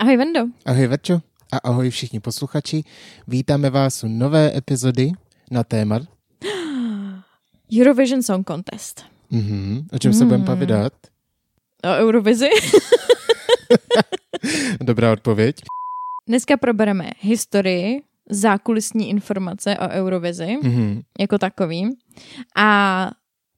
[0.00, 0.40] Ahoj Vendo.
[0.64, 1.20] Ahoj Verčo
[1.52, 2.82] a ahoj všichni posluchači.
[3.28, 5.12] Vítáme vás u nové epizody
[5.50, 6.00] na téma
[7.80, 9.04] Eurovision Song Contest.
[9.30, 9.86] Mhm.
[9.92, 10.92] O čem se budeme povídat?
[11.84, 12.48] O Eurovizi.
[14.80, 15.56] Dobrá odpověď.
[16.28, 21.00] Dneska probereme historii, zákulisní informace o Eurovizi Mhm.
[21.18, 21.88] jako takový.
[22.56, 23.10] A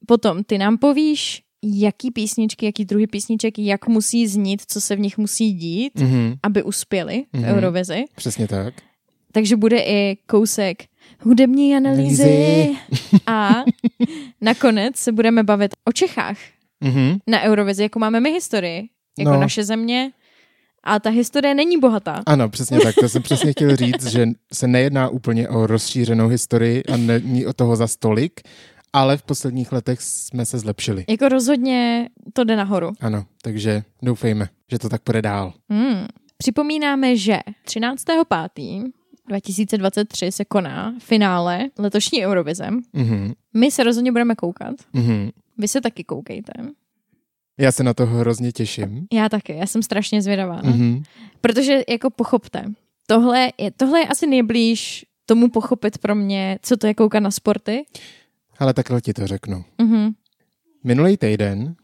[0.07, 4.99] potom ty nám povíš, jaký písničky, jaký druhý písniček, jak musí znít, co se v
[4.99, 6.35] nich musí dít, Mhm.
[6.43, 7.45] aby uspěli v Mhm.
[7.45, 8.03] Eurovizi.
[8.15, 8.73] Přesně tak.
[9.31, 10.83] Takže bude i kousek
[11.21, 12.23] hudební analýzy.
[12.23, 12.75] Analýzy.
[13.27, 13.49] A
[14.41, 16.37] nakonec se budeme bavit o Čechách
[16.81, 17.17] Mhm.
[17.27, 18.83] na Eurovizi, jako máme my historii,
[19.19, 19.39] jako No.
[19.39, 20.11] naše země.
[20.85, 22.23] A ta historie není bohatá.
[22.25, 22.95] Ano, přesně tak.
[22.95, 27.53] To jsem přesně chtěl říct, že se nejedná úplně o rozšířenou historii a není o
[27.53, 28.41] toho za stolik,
[28.93, 31.05] ale v posledních letech jsme se zlepšili.
[31.09, 32.91] Jako rozhodně to jde nahoru.
[33.01, 35.53] Ano, takže doufejme, že to tak půjde dál.
[35.69, 36.05] Hmm.
[36.37, 42.67] Připomínáme, že 13.5.2023 se koná finále letošní Eurovize.
[42.93, 43.33] Mhm.
[43.53, 44.75] My se rozhodně budeme koukat.
[44.93, 45.29] Mhm.
[45.57, 46.53] Vy se taky koukejte.
[47.59, 49.07] Já se na to hrozně těším.
[49.13, 50.61] Já taky, já jsem strašně zvědavá.
[50.63, 51.03] Mhm.
[51.41, 52.65] Protože jako pochopte,
[53.07, 57.31] tohle je, tohle je asi nejblíž tomu pochopit pro mě, co to je koukat na
[57.31, 57.85] sporty.
[58.59, 59.65] Ale takhle ti to řeknu.
[59.81, 60.09] Mhm.
[60.83, 61.75] Minulý týden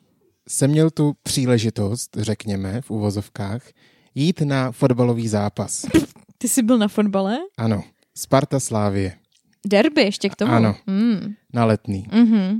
[0.50, 3.62] jsem měl tu příležitost, řekněme, v úvozovkách,
[4.16, 5.86] jít na fotbalový zápas.
[6.38, 7.38] Ty jsi byl na fotbale?
[7.58, 7.84] Ano,
[8.18, 9.14] Sparta Slávie,
[9.68, 10.52] Derby ještě k tomu?
[10.54, 10.76] Ano.
[10.88, 11.34] Mm.
[11.54, 12.06] na letný.
[12.12, 12.60] Mhm.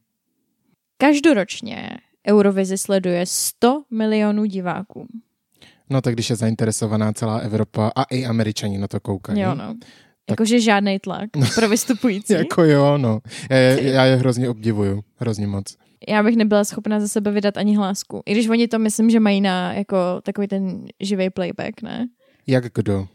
[0.98, 1.90] Každoročně
[2.28, 5.08] Eurovizi sleduje 100 milionů diváků.
[5.90, 9.40] No tak když je zainteresovaná celá Evropa a i američani na to koukají.
[9.40, 9.76] Jo, no.
[10.30, 12.34] Jakože žádný tlak pro vystupující.
[12.34, 13.20] Jako jo, no.
[13.50, 15.04] Já je, já je hrozně obdivuju.
[15.16, 15.76] Hrozně moc.
[16.10, 18.22] Já bych nebyla schopna ze sebe vydat ani hlásku.
[18.26, 22.08] I když oni to myslím, že mají na jako takový ten živý playback, ne?
[22.48, 23.08] Jak kdo?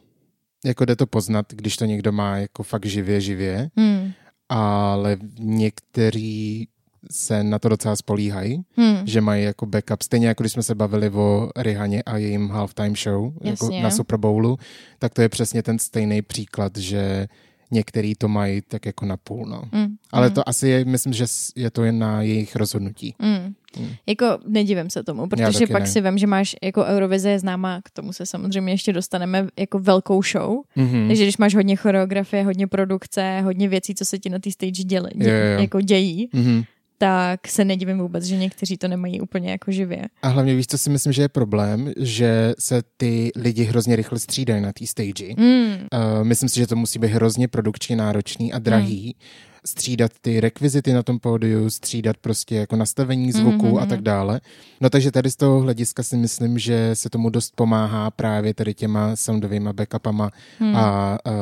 [0.65, 4.13] Jako jde to poznat, když to někdo má jako fakt živě, živě, Hmm.
[4.49, 6.69] ale někteří
[7.11, 9.07] se na to docela spolíhají, Hmm.
[9.07, 10.03] že mají jako backup.
[10.03, 14.19] Stejně jako když jsme se bavili o Rihaně a jejím halftime show jako na Super
[14.19, 14.59] Bowlu,
[14.99, 17.29] tak to je přesně ten stejný příklad, že
[17.73, 19.47] některý to mají tak jako na půl.
[19.47, 19.63] No.
[19.73, 19.95] Hmm.
[20.13, 20.35] Ale hmm.
[20.35, 21.25] to asi je, myslím, že
[21.57, 23.15] je to jen na jejich rozhodnutí.
[23.19, 23.55] Mm.
[23.81, 23.89] Mm.
[24.07, 25.87] Jako nedivím se tomu, protože pak ne.
[25.89, 29.79] si vem, že máš jako Eurovize je známá, k tomu se samozřejmě ještě dostaneme jako
[29.79, 31.09] velkou show, Mhm.
[31.09, 34.85] takže když máš hodně choreografie, hodně produkce, hodně věcí, co se ti na té stage
[34.85, 35.61] děli, dě, Jo, jo.
[35.61, 36.63] jako dějí, Mhm.
[37.03, 40.03] Tak se nedivím vůbec, že někteří to nemají úplně jako živě.
[40.23, 44.19] A hlavně víš, co si myslím, že je problém, že se ty lidi hrozně rychle
[44.19, 45.35] střídají na té stage.
[45.37, 45.73] Mm.
[45.73, 49.17] Uh, myslím si, že to musí být hrozně produkčně náročný a drahý.
[49.67, 54.41] Střídat ty rekvizity na tom pódiu, střídat prostě jako nastavení zvuku Mhm, a tak dále.
[54.81, 58.75] No takže tady z toho hlediska si myslím, že se tomu dost pomáhá právě tady
[58.75, 60.77] těma soundovými backupama Hmm.
[60.77, 61.33] a uh,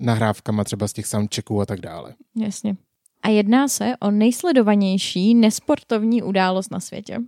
[0.00, 2.14] nahrávkama třeba z těch soundchecků a tak dále.
[2.36, 2.76] Jasně.
[3.22, 7.18] A jedná se o nejsledovanější nesportovní událost na světě.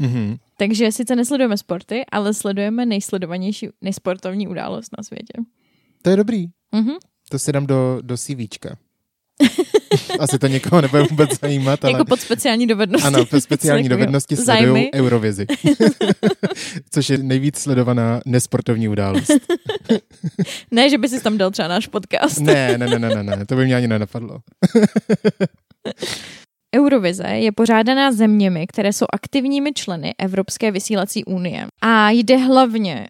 [0.00, 0.36] Mhm.
[0.58, 5.32] Takže sice nesledujeme sporty, ale sledujeme nejsledovanější nesportovní událost na světě.
[6.02, 6.46] To je dobrý.
[6.72, 6.92] Mhm.
[7.30, 8.76] To si dám do, do CVčka.
[10.18, 11.92] Asi to někoho nebude vůbec zajímat, ale...
[11.92, 13.06] Jako pod speciální dovednosti.
[13.06, 15.46] Ano, pod speciální dovednosti sledují Eurovizi.
[16.90, 19.30] Což je nejvíc sledovaná nesportovní událost.
[20.70, 22.40] Ne, že by si tam dal třeba náš podcast.
[22.40, 24.38] Ne, ne, ne, ne, ne, ne, to by mě ani nenapadlo.
[26.76, 31.66] Eurovize je pořádaná zeměmi, které jsou aktivními členy Evropské vysílací unie.
[31.82, 33.08] A jde hlavně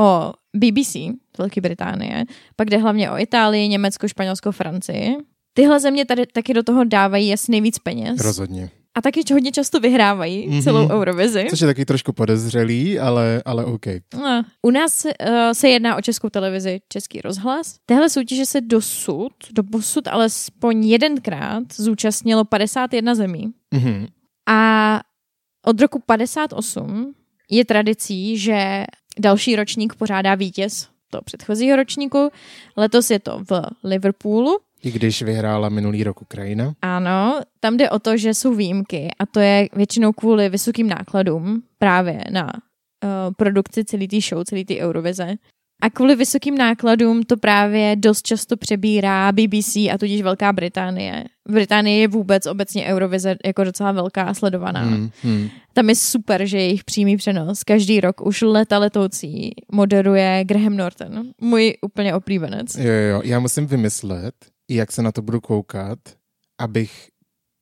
[0.00, 0.96] o BBC
[1.38, 2.24] Velké Británie,
[2.56, 5.16] pak jde hlavně o Itálii, Německo, Španělsko, Francii.
[5.58, 8.20] Tyhle země tady taky do toho dávají asi nejvíc peněz.
[8.20, 8.70] Rozhodně.
[8.94, 10.62] A taky hodně často vyhrávají Mhm.
[10.62, 11.46] celou Eurovizi.
[11.50, 13.86] Což je taky trošku podezřelý, ale, ale OK.
[14.14, 14.42] No.
[14.62, 15.10] U nás uh,
[15.52, 17.76] se jedná o českou televizi Český rozhlas.
[17.86, 23.52] Téhle soutěže se dosud, do posud alespoň jedenkrát zúčastnilo 51 zemí.
[23.74, 24.06] Mhm.
[24.48, 25.00] A
[25.66, 27.14] od roku 58
[27.50, 28.84] je tradicí, že
[29.20, 32.30] další ročník pořádá vítěz toho předchozího ročníku.
[32.76, 34.58] Letos je to v Liverpoolu.
[34.82, 36.72] I když vyhrála minulý rok Ukrajina.
[36.82, 41.62] Ano, tam jde o to, že jsou výjimky a to je většinou kvůli vysokým nákladům
[41.78, 45.34] právě na uh, produkci celý té show, celý té Eurovize.
[45.82, 51.24] A kvůli vysokým nákladům to právě dost často přebírá BBC a tudíž Velká Británie.
[51.48, 54.82] V Británii je vůbec obecně Eurovize jako docela velká a sledovaná.
[54.82, 55.48] Hmm, hmm.
[55.72, 61.22] Tam je super, že jejich přímý přenos každý rok už leta letoucí moderuje Graham Norton,
[61.40, 62.74] můj úplně oblíbenec.
[62.76, 64.34] Jo, jo, jo, já musím vymyslet,
[64.68, 65.98] jak se na to budu koukat,
[66.58, 67.08] abych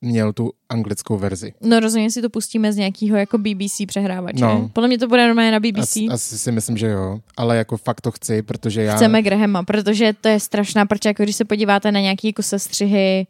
[0.01, 1.53] měl tu anglickou verzi.
[1.61, 4.41] No rozhodně si to pustíme z nějakého jako BBC přehrávače.
[4.41, 4.71] No.
[4.73, 5.97] Podle mě to bude normálně na BBC.
[5.97, 8.97] As, asi si myslím, že jo, ale jako fakt to chci, protože já...
[8.97, 13.27] Chceme Grahama, protože to je strašná prča, jako když se podíváte na nějaký jako sestřihy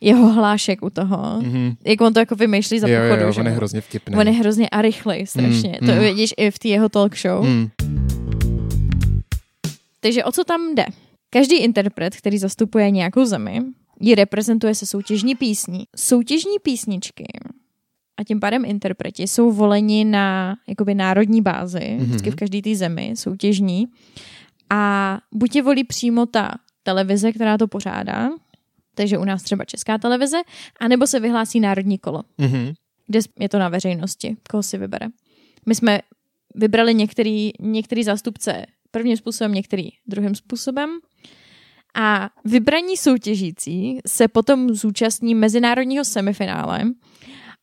[0.00, 1.40] jeho hlášek u toho.
[1.42, 1.74] Mhm.
[1.84, 4.16] Jak on to jako vymýšlí za Jo, pochodu, jo, že on je hrozně vtipný.
[4.16, 5.78] On je hrozně a rychlej, strašně.
[5.80, 5.98] Mm, to mm.
[5.98, 7.44] vidíš i v té jeho talk show.
[7.44, 7.68] Hmm.
[10.00, 10.84] Takže o co tam jde?
[11.30, 13.60] Každý interpret, který zastupuje nějakou zemi,
[14.00, 15.84] ji reprezentuje se soutěžní písní.
[15.96, 17.24] Soutěžní písničky
[18.16, 22.06] a tím pádem interpreti jsou voleni na jakoby národní bázi, Mhm.
[22.06, 23.86] vždycky v každé té zemi, soutěžní.
[24.70, 26.50] A buď je volí přímo ta
[26.82, 28.28] televize, která to pořádá,
[28.94, 30.36] takže u nás třeba česká televize,
[30.80, 32.72] anebo se vyhlásí národní kolo, Mhm.
[33.06, 35.06] kde je to na veřejnosti, koho si vybere.
[35.66, 36.00] My jsme
[36.54, 40.90] vybrali některý, některý zástupce prvním způsobem, některý druhým způsobem.
[41.94, 46.82] A vybraní soutěžící se potom zúčastní mezinárodního semifinále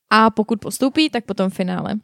[0.10, 1.96] a pokud postoupí, tak potom finále.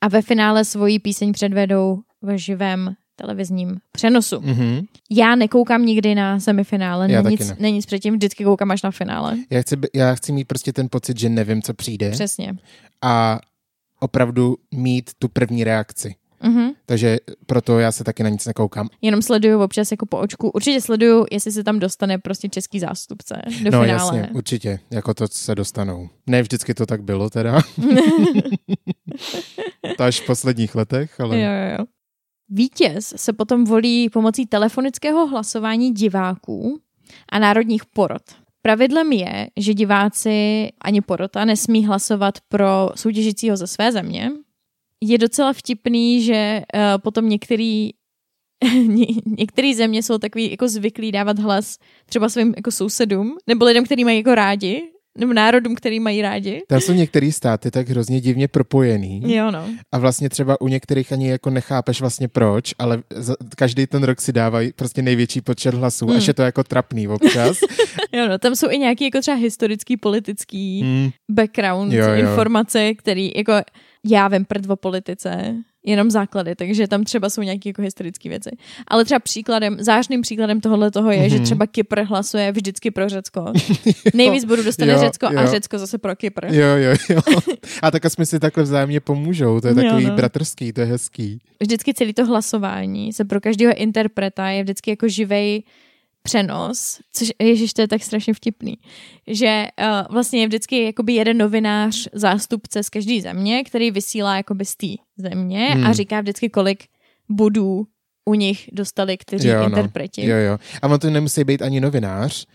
[0.00, 4.40] A ve finále svoji píseň předvedou v živém televizním přenosu.
[4.40, 4.80] Mhm.
[5.10, 7.70] Já nekoukám nikdy na semifinále, Já nic, ne.
[7.70, 9.36] nic předtím, vždycky koukám až na finále.
[9.50, 12.54] Já, chci, já chci mít prostě ten pocit, že nevím, co přijde Přesně.
[13.02, 13.40] a
[14.00, 16.14] opravdu mít tu první reakci.
[16.42, 16.70] Mhm.
[16.86, 18.88] Takže proto já se taky na nic nekoukám.
[19.02, 20.50] Jenom sleduju občas jako po očku.
[20.50, 23.88] Určitě sleduju, jestli se tam dostane prostě český zástupce do no finále.
[23.88, 26.08] jasně, určitě, jako to se dostanou.
[26.26, 27.60] Ne vždycky to tak bylo teda.
[29.96, 31.38] to až v posledních letech, ale...
[31.38, 31.84] Jo, jo, jo.
[32.48, 36.80] Vítěz se potom volí pomocí telefonického hlasování diváků
[37.28, 38.22] a národních porod.
[38.62, 44.30] Pravidlem je, že diváci ani porota nesmí hlasovat pro soutěžícího ze své země.
[45.04, 47.90] Je docela vtipný, že uh, potom některý
[48.86, 49.06] ně-
[49.38, 54.04] některé země jsou takový jako zvyklí dávat hlas třeba svým jako sousedům, nebo lidem, který
[54.04, 56.62] mají jako rádi, nebo národům, který mají rádi.
[56.68, 59.68] Tam jsou některé státy tak hrozně divně propojený Jo, no.
[59.92, 64.20] a vlastně třeba u některých ani jako nechápeš vlastně proč, ale za, každý ten rok
[64.20, 66.16] si dávají prostě největší počet hlasů, Hmm.
[66.16, 67.58] až je to jako trapný občas.
[68.14, 68.38] Jo, no.
[68.38, 71.10] Tam jsou i nějaký jako třeba historický, politický hmm.
[71.30, 73.52] background, Jo, jo, informace, který jako
[74.06, 75.54] já vím prd o politice,
[75.84, 78.50] jenom základy, takže tam třeba jsou nějaké jako historické věci.
[78.88, 81.28] Ale třeba příkladem, zářným příkladem tohohle toho je, mm-hmm.
[81.30, 81.44] že Mhm.
[81.44, 83.52] třeba Kypr hlasuje vždycky pro Řecko.
[84.14, 85.50] Nejvíc budu dostane jo, Řecko a jo.
[85.50, 86.46] Řecko zase pro Kypr.
[86.46, 87.20] Jo, jo, jo.
[87.82, 90.14] A tak jsme si takhle vzájemně pomůžou, to je Jo, takový no.
[90.14, 91.38] bratrský, to je hezký.
[91.60, 95.62] Vždycky celý to hlasování se pro každého interpreta je vždycky jako živej
[96.22, 98.78] přenos, což ježiš, to je tak strašně vtipný,
[99.26, 104.64] že uh, vlastně je vždycky jakoby jeden novinář, zástupce z každé země, který vysílá jakoby
[104.64, 104.86] z té
[105.22, 105.86] země Hmm.
[105.86, 106.84] a říká vždycky, kolik
[107.28, 107.86] bodů
[108.24, 109.64] u nich dostali kteří Jo, no.
[109.64, 110.26] interpreti.
[110.26, 110.58] Jo, jo.
[110.82, 112.46] A on to nemusí být ani novinář,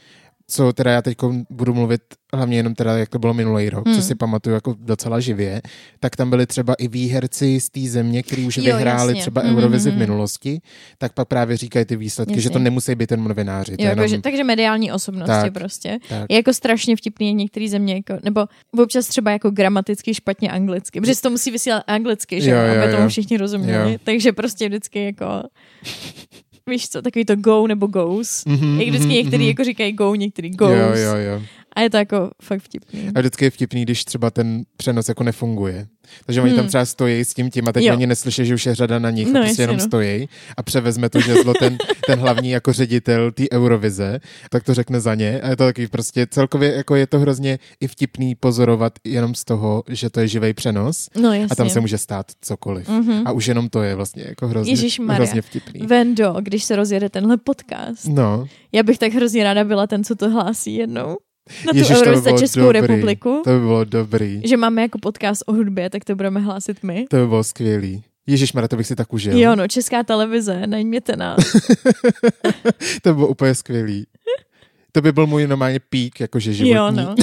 [0.49, 1.17] co teda já teď
[1.49, 2.01] budu mluvit
[2.33, 3.95] hlavně jenom teda, jak to bylo minulý rok, Hmm.
[3.95, 5.61] co si pamatuju jako docela živě,
[5.99, 9.21] tak tam byli třeba i výherci z té země, který už Jo, vyhráli jasně.
[9.21, 9.95] třeba Mhm, Eurovizi mhm.
[9.97, 10.61] v minulosti,
[10.97, 12.41] tak pak právě říkají ty výsledky, Jasně.
[12.41, 13.71] že to nemusí být ten novináři.
[13.71, 15.53] Jo, je jako, jenom, že, takže mediální osobnosti Tak.
[15.53, 15.97] prostě.
[16.09, 16.25] tak.
[16.29, 18.45] Je jako strašně vtipný některé země, jako, nebo
[18.77, 22.81] občas třeba jako gramaticky špatně anglicky, protože to musí vysílat anglicky, že Jo, jo, jo,
[22.83, 23.09] aby tomu jo.
[23.09, 23.91] všichni rozuměli.
[23.93, 23.99] Jo.
[24.03, 25.25] Takže prostě vždycky jako,
[26.67, 28.45] víš co, takový to go nebo goes.
[28.45, 29.47] Mhm, Jak vždycky mhm, některý mhm.
[29.47, 30.71] jako říkají go, některý goes.
[30.71, 31.41] Jo, jo, jo.
[31.77, 33.11] A je to jako fakt vtipný.
[33.15, 35.87] A vždycky je vtipný, když třeba ten přenos jako nefunguje.
[36.25, 36.59] Takže oni hmm.
[36.59, 37.93] tam třeba stojí s tím tím a teď jo.
[37.93, 39.83] ani neslyší, že už je řada na nich No, a prostě jenom no.
[39.83, 44.19] stojí a převezme to žezlo ten, ten hlavní jako ředitel té Eurovize,
[44.49, 47.59] tak to řekne za ně a je to taky prostě celkově jako je to hrozně
[47.79, 51.47] i vtipný pozorovat jenom z toho, že to je živý přenos No jasně.
[51.51, 52.89] a tam se může stát cokoliv.
[52.89, 53.21] Mhm.
[53.25, 55.87] A už jenom to je vlastně jako hrozně, hrozně vtipný.
[55.87, 60.15] Vendo, když se rozjede tenhle podcast, No, já bych tak hrozně ráda byla ten, co
[60.15, 61.17] to hlásí jednou.
[61.65, 62.81] Na tu Ježiš, to by Eurovize bylo Českou dobrý.
[62.81, 63.41] republiku.
[63.43, 64.41] to by bylo dobrý.
[64.45, 67.05] Že máme jako podcast o hudbě, tak to budeme hlásit my.
[67.09, 68.03] To by bylo skvělý.
[68.27, 69.37] Ježíš to bych si tak užil.
[69.37, 71.37] Jo, no, Česká televize, najměte nás.
[73.01, 74.07] To by bylo úplně skvělý.
[74.91, 76.75] To by byl můj normálně pík, jakože životní.
[76.75, 77.15] Jo, no.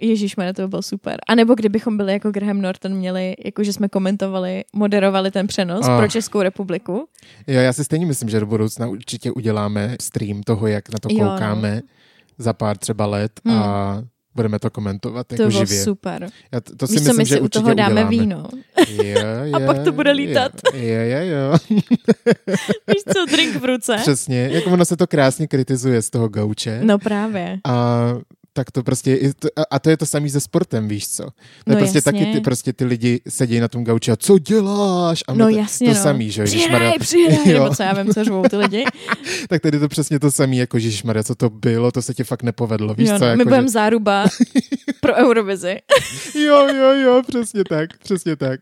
[0.00, 1.16] Ježíš to by bylo super.
[1.28, 5.86] A nebo kdybychom byli jako Graham Norton, měli, jako že jsme komentovali, moderovali ten přenos
[5.88, 5.98] Ah.
[5.98, 7.08] pro Českou republiku.
[7.46, 11.08] Jo, já si stejně myslím, že do budoucna určitě uděláme stream toho, jak na to
[11.12, 11.38] Jo, no.
[12.38, 13.98] Za pár třeba let a
[14.34, 15.84] budeme to komentovat To jako bylo živě.
[15.84, 16.28] super.
[16.52, 18.10] Já to, to si Víš co, myslím, my že si u určitě toho dáme uděláme.
[18.10, 18.48] víno.
[18.88, 20.52] Jo, jo, A pak to bude lítat.
[20.74, 21.56] Jo, jo, jo.
[22.88, 23.96] Víš co, drink v ruce.
[24.00, 26.80] Přesně, jako ono se to krásně kritizuje z toho gauče.
[26.84, 27.58] No právě.
[27.64, 28.04] A
[28.54, 29.18] tak to prostě,
[29.70, 31.22] a- to je to samý se sportem, víš co?
[31.22, 31.30] To
[31.70, 32.12] je No prostě jasně.
[32.12, 35.24] taky ty, prostě ty lidi sedí na tom gauči a co děláš?
[35.28, 36.02] A No to, jasně, to no.
[36.02, 36.92] samý, že přihraj,
[37.44, 37.62] Jo.
[37.62, 38.84] nebo co já vím, co řvou ty lidi.
[39.48, 42.42] Tak tady to přesně to samý, jako Ježišmarja, co to bylo, to se ti fakt
[42.42, 43.24] nepovedlo, víš jo, co?
[43.24, 44.24] no, Jako, my že- budeme záruba
[45.00, 45.76] pro Eurovizi.
[46.34, 48.60] Jo, jo, jo, přesně tak, přesně tak.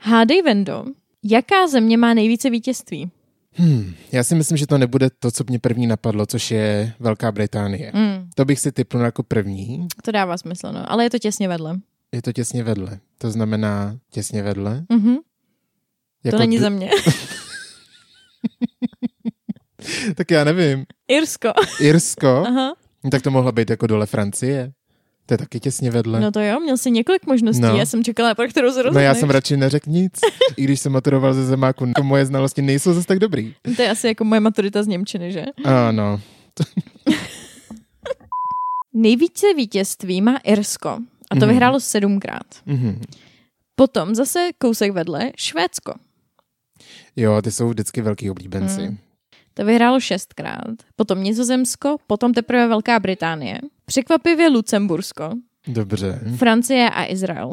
[0.00, 0.84] Hádej Vendo,
[1.24, 3.10] jaká země má nejvíce vítězství?
[3.58, 7.32] Hmm, já si myslím, že to nebude to, co mě první napadlo, což je Velká
[7.32, 7.92] Británie.
[7.94, 9.88] Mm, To bych si typnul jako první.
[10.04, 10.92] to dává smysl, no.
[10.92, 11.78] Ale je to těsně vedle.
[12.12, 13.00] Je to těsně vedle.
[13.18, 14.84] To znamená těsně vedle.
[14.88, 15.16] Mhm,
[16.24, 16.90] Jako to není za mě.
[20.14, 20.84] Tak já nevím.
[21.08, 21.48] Irsko.
[21.80, 22.44] Irsko?
[22.46, 22.74] Aha.
[23.10, 24.72] Tak to mohla být jako dole Francie.
[25.28, 26.20] To je taky těsně vedle.
[26.20, 27.62] No to jo, měl jsi několik možností.
[27.62, 27.76] No.
[27.76, 30.12] Já jsem čekala, pro kterou se No já jsem radši neřekl nic,
[30.56, 31.86] i když jsem maturoval ze zemáku.
[31.86, 33.54] Jako moje znalosti nejsou zase tak dobrý.
[33.76, 35.44] To je asi jako moje maturita z Němčiny, že?
[35.64, 36.20] Ano.
[38.94, 40.88] Nejvíce vítězství má Irsko.
[41.30, 41.48] A to Mhm.
[41.48, 42.46] vyhrálo sedmkrát.
[42.66, 43.00] Mhm.
[43.74, 45.94] Potom zase kousek vedle Švédsko.
[47.16, 48.80] Jo, ty jsou vždycky velký oblíbenci.
[48.80, 48.98] Mm.
[49.54, 50.74] To vyhrálo šestkrát.
[50.96, 53.60] Potom Nizozemsko, potom teprve Velká Británie.
[53.88, 55.30] Překvapivě Lucembursko,
[55.66, 56.20] Dobře.
[56.36, 57.52] Francie a Izrael.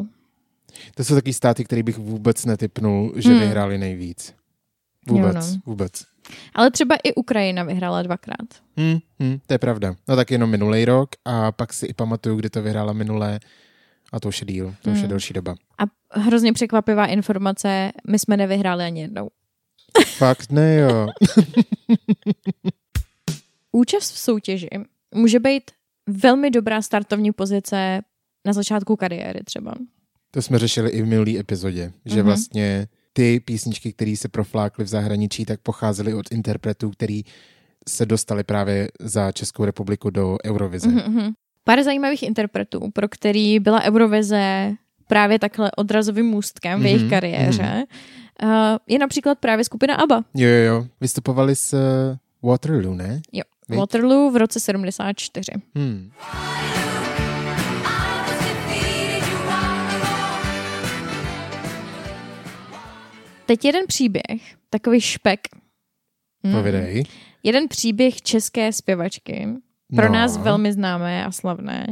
[0.94, 3.40] To jsou taky státy, které bych vůbec netypnul, že Hmm.
[3.40, 4.34] vyhráli nejvíc.
[5.08, 5.60] Vůbec, Jo, no.
[5.66, 5.92] vůbec.
[6.54, 8.46] Ale třeba i Ukrajina vyhrála dvakrát.
[8.80, 9.94] Hm, hm, to je pravda.
[10.08, 13.40] No tak jenom minulý rok a pak si i pamatuju, kdy to vyhrála minulé
[14.12, 15.08] a to už je díl, to už je Hmm.
[15.08, 15.54] delší doba.
[15.78, 15.82] A
[16.20, 19.30] hrozně překvapivá informace, my jsme nevyhráli ani jednou.
[20.06, 21.06] Fakt ne, jo.
[23.72, 24.68] Účast v soutěži
[25.14, 25.70] může být
[26.08, 28.00] velmi dobrá startovní pozice
[28.46, 29.74] na začátku kariéry třeba.
[30.30, 32.26] To jsme řešili i v minulý epizodě, že Mhm.
[32.26, 37.22] vlastně ty písničky, které se proflákly v zahraničí, tak pocházely od interpretů, který
[37.88, 40.88] se dostali právě za Českou republiku do Eurovize.
[40.88, 41.32] Mhm, mhm.
[41.64, 44.72] Pár zajímavých interpretů, pro který byla Eurovize
[45.08, 47.84] právě takhle odrazovým můstkem v jejich Mhm, kariéře,
[48.42, 48.48] uh,
[48.86, 50.24] je například právě skupina ABBA.
[50.34, 50.86] Jo, jo, jo.
[51.00, 53.20] Vystupovali s eh, Waterloo, ne?
[53.32, 53.42] Jo.
[53.68, 53.78] Viď?
[53.78, 55.52] Waterloo v roce 74.
[55.74, 56.10] Hmm.
[63.46, 65.40] Teď jeden příběh, takový špek.
[66.44, 66.54] Hmm.
[66.54, 67.04] Povidej.
[67.42, 69.48] Jeden příběh české zpěvačky,
[69.96, 70.12] pro No.
[70.12, 71.86] nás velmi známé a slavné,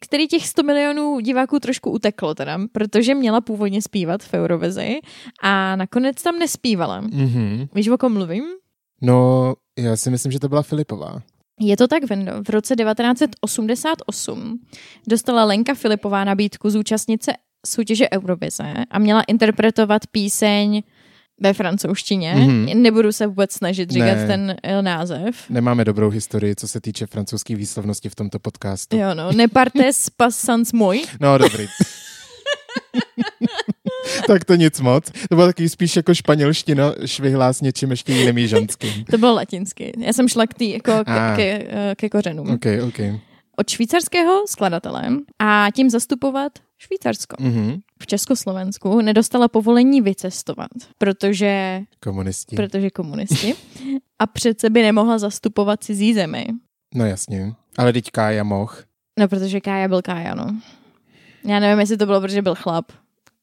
[0.00, 4.98] který těch 100 milionů diváků trošku uteklo teda, protože měla původně zpívat v Eurovizi
[5.42, 7.00] a nakonec tam nespívala.
[7.00, 7.66] Mhm.
[7.74, 8.44] Víš, o kom mluvím?
[9.02, 11.22] No, já si myslím, že to byla Filipová.
[11.60, 12.32] Je to tak, Vendo.
[12.46, 14.58] V roce 1988
[15.08, 17.32] dostala Lenka Filipová nabídku zúčastnit se
[17.66, 20.82] soutěže Eurovize a měla interpretovat píseň
[21.40, 22.34] ve francouzštině.
[22.34, 22.82] Mhm.
[22.82, 24.26] Nebudu se vůbec snažit říkat Ne.
[24.26, 25.50] ten eh, název.
[25.50, 28.96] Nemáme dobrou historii, co se týče francouzské výslovnosti v tomto podcastu.
[28.96, 29.32] Jo, no.
[29.32, 31.04] Nepartes pas sans moi.
[31.20, 31.66] No, dobrý.
[34.26, 35.10] tak to nic moc.
[35.28, 39.04] To bylo taky spíš jako španělština švihlá s něčím ještě jiným jižanským.
[39.10, 39.92] To bylo latinsky.
[39.98, 41.36] Já jsem šla k tý, jako ke, Ah.
[41.36, 42.50] ke, eh, ke kořenům.
[42.50, 42.98] OK, OK.
[43.58, 45.08] Od švýcarského skladatele
[45.38, 47.36] a tím zastupovat Švýcarsko.
[47.40, 47.80] Mhm.
[48.02, 52.56] V Československu nedostala povolení vycestovat, protože Komunisti.
[52.56, 53.54] protože komunisti.
[54.18, 56.46] A přece by nemohla zastupovat cizí zemi.
[56.94, 57.52] No jasně.
[57.78, 58.84] Ale teď Kája moh.
[59.18, 60.56] No, protože Kája byl Kája, no.
[61.44, 62.92] Já nevím, jestli to bylo, protože byl chlap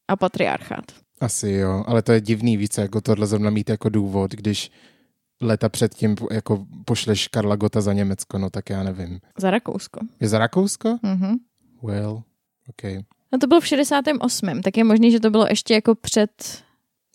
[0.07, 0.83] a patriarchát.
[1.21, 4.71] Asi jo, ale to je divný více, jako tohle zrovna mít jako důvod, když
[5.41, 9.19] leta předtím jako pošleš Karla Gota za Německo, no tak já nevím.
[9.37, 9.99] Za Rakousko.
[10.19, 10.97] Je za Rakousko?
[11.03, 11.35] Mhm.
[11.83, 12.23] Well,
[12.69, 13.03] OK.
[13.31, 14.61] No to bylo v 68.
[14.61, 16.63] Tak je možný, že to bylo ještě jako před...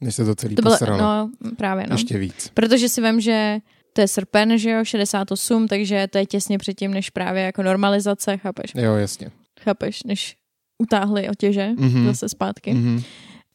[0.01, 1.01] Než se to celý To bylo, posralo.
[1.03, 1.95] no, právě no.
[1.95, 2.51] Ještě víc.
[2.55, 3.59] Protože si vím, že
[3.93, 8.37] to je srpen, že jo, 68, takže to je těsně předtím, než právě jako normalizace,
[8.37, 8.73] chápeš?
[8.75, 9.31] Jo, jasně.
[9.61, 10.37] Chápeš, než
[10.79, 12.07] utáhli otěže Mhm.
[12.07, 12.75] zase zpátky.
[12.75, 13.03] Mhm.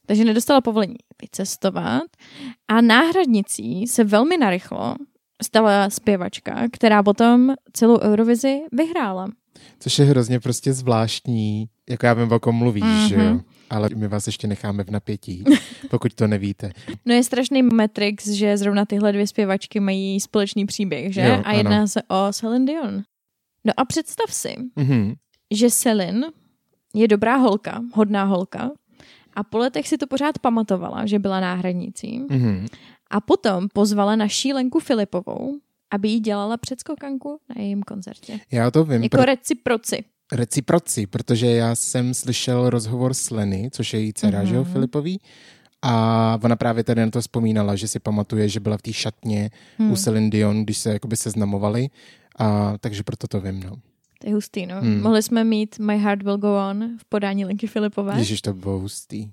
[0.05, 2.03] Takže nedostala povolení vycestovat
[2.67, 4.95] a náhradnicí se velmi narychlo
[5.43, 9.27] stala zpěvačka, která potom celou Eurovizi vyhrála.
[9.79, 13.07] Což je hrozně prostě zvláštní, jako já vím, o kom mluvíš, Mhm.
[13.07, 13.39] že jo?
[13.69, 15.43] Ale my vás ještě necháme v napětí,
[15.89, 16.71] pokud to nevíte.
[17.05, 21.21] No je strašný Matrix, že zrovna tyhle dvě zpěvačky mají společný příběh, že?
[21.21, 21.87] Jo, a jedná ano.
[21.87, 23.01] se o Celine Dion.
[23.65, 25.13] No a představ si, Mhm.
[25.53, 26.27] že Celine
[26.93, 28.71] je dobrá holka, hodná holka
[29.33, 32.65] a po letech si to pořád pamatovala, že byla náhradnicí Mhm.
[33.12, 35.57] a potom pozvala na Šílenku Filipovou,
[35.91, 38.39] aby jí dělala předskokanku na jejím koncertě.
[38.51, 40.03] Já to vím, Jako pro reciproci.
[40.31, 44.47] reciproci, protože já jsem slyšel rozhovor s Leny, což je její dcera, Mhm.
[44.47, 45.19] že jo, Filipový,
[45.81, 49.50] a ona právě tady na to vzpomínala, že si pamatuje, že byla v té šatně
[49.77, 49.91] Hmm.
[49.91, 51.89] u Celine Dion, když se jakoby seznamovali,
[52.39, 53.75] a takže proto to vím, no.
[54.23, 54.81] To je hustý, no.
[54.81, 55.01] Hmm.
[55.01, 58.17] Mohli jsme mít My Heart Will Go On v podání Linky Filipové.
[58.17, 59.27] Ježiš, to bylo hustý.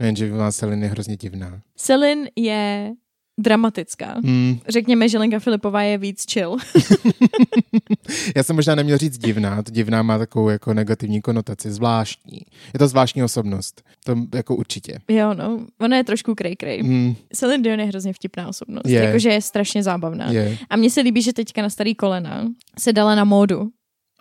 [0.00, 1.60] No, jenže má Celine je hrozně divná.
[1.76, 2.92] Celine je
[3.40, 4.14] dramatická.
[4.24, 4.58] Hmm.
[4.68, 6.56] Řekněme, že Lenka Filipová je víc chill.
[8.36, 12.40] Já jsem možná neměl říct divná, to divná má takovou jako negativní konotaci, zvláštní.
[12.74, 14.98] Je to zvláštní osobnost, to jako určitě.
[15.08, 15.66] jo, no.
[15.80, 16.82] Ona je trošku krej krej.
[16.82, 18.88] Hmm, Celine Dion je hrozně vtipná osobnost.
[18.88, 19.02] Je.
[19.02, 20.30] Jakože je strašně zábavná.
[20.30, 22.46] je, A mně se líbí, že teďka na starý kolena
[22.78, 23.68] se dala na módu.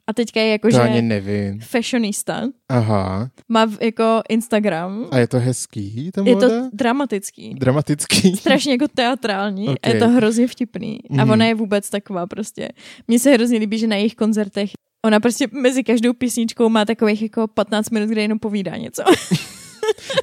[0.10, 1.60] A teďka je to jakože ani nevím.
[1.60, 2.42] fashionista.
[2.70, 5.08] Aha, Má jako Instagram.
[5.12, 7.54] a je to hezký, ta Je to dramatický.
[7.54, 8.36] Dramatický.
[8.38, 11.00] strašně jako teatrální a je to hrozně vtipný.
[11.10, 11.30] A Mhm.
[11.32, 12.70] ona je vůbec taková prostě.
[13.08, 14.70] Mně se hrozně líbí, že na jejich koncertech
[15.06, 19.04] ona prostě mezi každou písničkou má takových jako 15 minut, kde jenom povídá něco.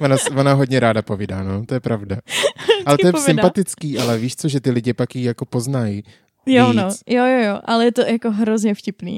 [0.01, 2.17] Ona, ona hodně ráda povídá, no, to je pravda.
[2.85, 3.25] Ale to je povídá.
[3.25, 6.03] sympatický, ale víš co, že ty lidi pak ji jako poznají.
[6.45, 6.75] jo, Víc.
[6.75, 9.17] no, jo, jo, jo, ale je to jako hrozně vtipný.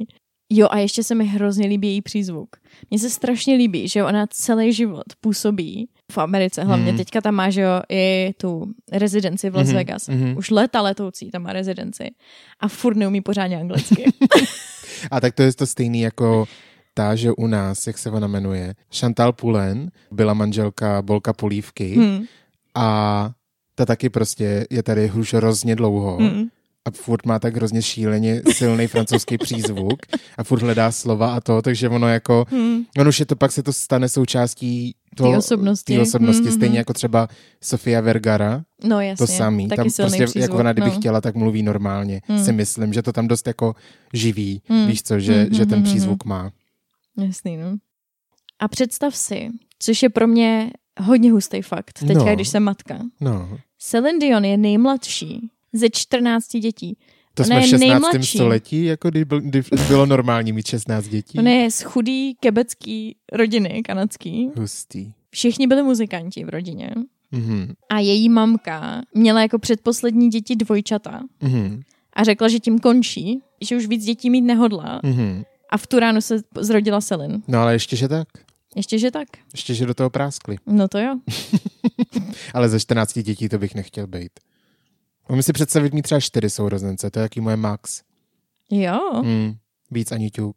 [0.49, 2.55] Jo, a ještě se mi hrozně líbí její přízvuk.
[2.89, 6.97] Mně se strašně líbí, že ona celý život působí v Americe, hlavně Mhm.
[6.97, 10.07] teďka tam má, že jo, i tu rezidenci v Las Mhm, Vegas.
[10.07, 10.37] mhm.
[10.37, 12.03] Už léta letoucí tam má rezidenci
[12.59, 14.03] a furt neumí pořádně anglicky.
[15.11, 16.45] A tak to je to stejný jako
[16.93, 22.25] ta, že u nás, jak se ona jmenuje, Chantal Poulen, byla manželka Bolka Polívky hmm.
[22.75, 23.31] a
[23.75, 26.47] ta taky prostě je tady už hrozně dlouho Hmm.
[26.85, 29.99] A furt má tak hrozně šíleně silný francouzský přízvuk
[30.37, 32.83] a furt hledá slova a to, takže ono jako, Hmm.
[32.99, 35.99] on už je to, pak se to stane součástí Té toho, osobnosti.
[35.99, 36.77] osobnosti, Mhm, stejně mhm.
[36.77, 37.27] jako třeba
[37.61, 39.67] Sofia Vergara, No jasně, to samý.
[39.67, 40.95] Tam prostě, přízvuk, jak ona kdyby no.
[40.95, 42.21] chtěla, tak mluví normálně.
[42.27, 42.45] Hmm.
[42.45, 43.75] Si myslím, že to tam dost jako
[44.13, 44.87] živí, Hmm.
[44.87, 46.51] víš co, že, Hmm, že hmm, ten hmm, přízvuk má.
[47.17, 47.75] Jasný, no.
[48.59, 52.35] A představ si, což je pro mě hodně hustý fakt, teďka, No.
[52.35, 52.99] když jsem matka.
[53.21, 56.97] No, Celine Dion je nejmladší ze 14 dětí.
[57.33, 57.79] to Ona jsme v je 16.
[57.79, 58.37] nejmladší.
[58.37, 61.39] století, jako kdy, byl, kdy bylo normální mít 16 dětí.
[61.39, 64.49] Ona je z chudý kebecký rodiny kanadský.
[64.57, 65.11] Hustý.
[65.29, 66.91] Všichni byli muzikanti v rodině.
[67.31, 67.73] Mhm.
[67.89, 71.81] A její mamka měla jako předposlední děti dvojčata Mhm.
[72.13, 74.99] a řekla, že tím končí, že už víc dětí mít nehodlá.
[75.03, 75.43] Mhm.
[75.69, 77.39] A v tu ránu se zrodila Celine.
[77.47, 78.27] No ale ještě, že tak.
[78.75, 79.27] Ještě, že tak.
[79.53, 80.57] Ještě, že do toho práskli.
[80.67, 81.15] No to jo.
[82.53, 84.31] Ale ze 14 dětí to bych nechtěl být.
[85.29, 88.01] Umím si představit mít třeba čtyři sourozence, to je jaký moje max.
[88.71, 89.21] Jo.
[89.23, 89.53] Hmm.
[89.91, 90.55] Víc ani ťuk.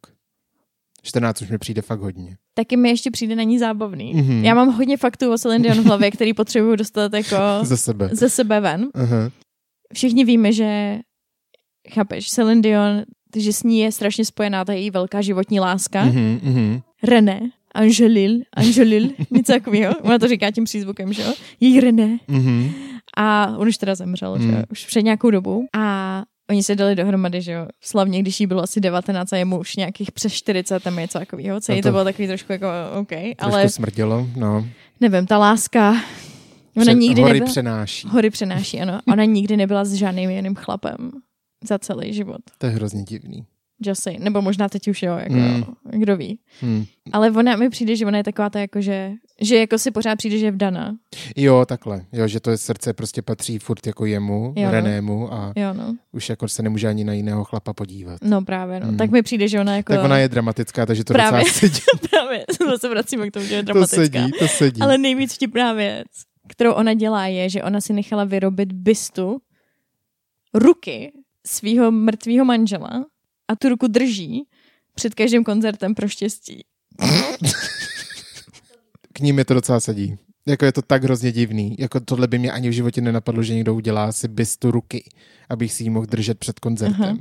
[1.03, 2.37] 14 už mi přijde fakt hodně.
[2.55, 4.15] Taky mi ještě přijde na ní zábavný.
[4.15, 4.45] Mhm.
[4.45, 8.09] Já mám hodně faktů o Celine Dion v hlavě, který potřebuju dostat jako Ze sebe.
[8.13, 8.89] ze sebe ven.
[8.95, 9.31] Aha.
[9.95, 10.99] Všichni víme, že
[11.95, 13.03] chápeš, Celine Dion,
[13.37, 16.05] že s ní je strašně spojená ta její velká životní láska.
[16.05, 16.81] Mhm, mhm.
[17.03, 17.41] René,
[17.75, 19.95] Angelil, Angelil, něco takového.
[20.03, 21.35] Ona to říká tím přízvukem, že jo?
[21.61, 22.19] Její René.
[22.29, 22.71] Mhm.
[23.17, 24.53] A on už teda zemřel, že jo?
[24.57, 24.63] Mm.
[24.71, 25.67] Už před nějakou dobu.
[25.79, 27.67] A oni se dali dohromady, že jo?
[27.81, 31.61] Slavně, když jí bylo asi 19 a jemu už nějakých přes 40 tam něco takového.
[31.61, 31.89] Celý No to...
[31.89, 32.67] to- bylo takový trošku jako
[33.01, 34.67] OK, Trošku ale smrdělo, no.
[35.01, 35.91] nevím, ta láska,
[36.77, 37.51] ona Pře- nikdy hory nebyla...
[37.51, 38.09] přenáší.
[38.09, 39.01] Hory přenáší, ano.
[39.13, 40.97] Ona nikdy nebyla s žádným jiným chlapem
[41.65, 42.41] za celý život.
[42.59, 43.45] To je hrozně divný.
[43.93, 44.17] Say.
[44.19, 45.65] Nebo možná teď už jo, jako, Mm.
[45.91, 46.39] kdo ví.
[46.61, 46.85] Hmm.
[47.13, 50.17] Ale ona mi přijde, že ona je taková ta jako, že, že jako si pořád
[50.17, 50.97] přijde, že je vdaná.
[51.37, 52.05] Jo, takhle.
[52.13, 54.71] Jo, že to je srdce prostě patří furt jako jemu, Jo, no.
[54.73, 55.97] Renému a Jo, no.
[56.13, 58.19] už jako se nemůže ani na jiného chlapa podívat.
[58.23, 58.87] No právě, no.
[58.93, 58.97] Mm.
[58.97, 59.93] Tak mi přijde, že ona jako...
[59.93, 61.45] Tak ona je dramatická, takže to Právě.
[61.45, 61.81] docela sedí.
[62.11, 62.45] právě,
[62.81, 63.97] se vracíme k tomu, že je to dramatická.
[63.97, 64.81] sedí, to sedí.
[64.81, 66.07] Ale nejvíc vtipná věc,
[66.49, 69.39] kterou ona dělá, je, že ona si nechala vyrobit bystu
[70.55, 71.13] ruky
[71.47, 73.05] svého mrtvého manžela
[73.49, 74.45] a tu ruku drží
[74.95, 76.65] před každým koncertem pro štěstí.
[79.17, 80.17] K ním je to docela sedí.
[80.49, 81.77] Jako je to tak hrozně divný.
[81.79, 85.05] Jako tohle by mě ani v životě nenapadlo, že někdo udělá si bystu ruky,
[85.51, 87.05] abych si ji mohl držet před koncertem.
[87.05, 87.17] Aha.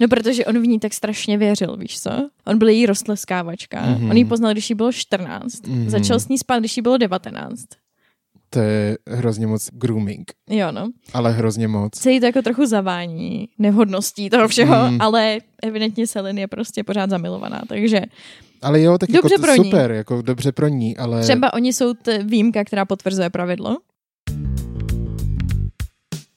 [0.00, 2.10] No, protože on v ní tak strašně věřil, víš co?
[2.46, 3.86] On byl její roztleskávačka.
[3.86, 4.10] Mm-hmm.
[4.10, 5.54] On ji poznal, když jí bylo 14.
[5.54, 5.88] Mm-hmm.
[5.88, 7.64] Začal s ní spát, když jí bylo 19.
[8.50, 10.32] To je hrozně moc grooming.
[10.50, 10.90] Jo, no.
[11.12, 11.98] Ale hrozně moc.
[11.98, 15.00] Celý to jako trochu zavání nevhodností toho všeho, mm.
[15.00, 18.00] ale evidentně Selin je prostě pořád zamilovaná, takže
[18.62, 19.96] ale jo, tak dobře jako pro super, ní.
[19.96, 21.22] jako dobře pro ní, ale...
[21.22, 23.76] Třeba oni jsou t- výjimka, která potvrzuje pravidlo.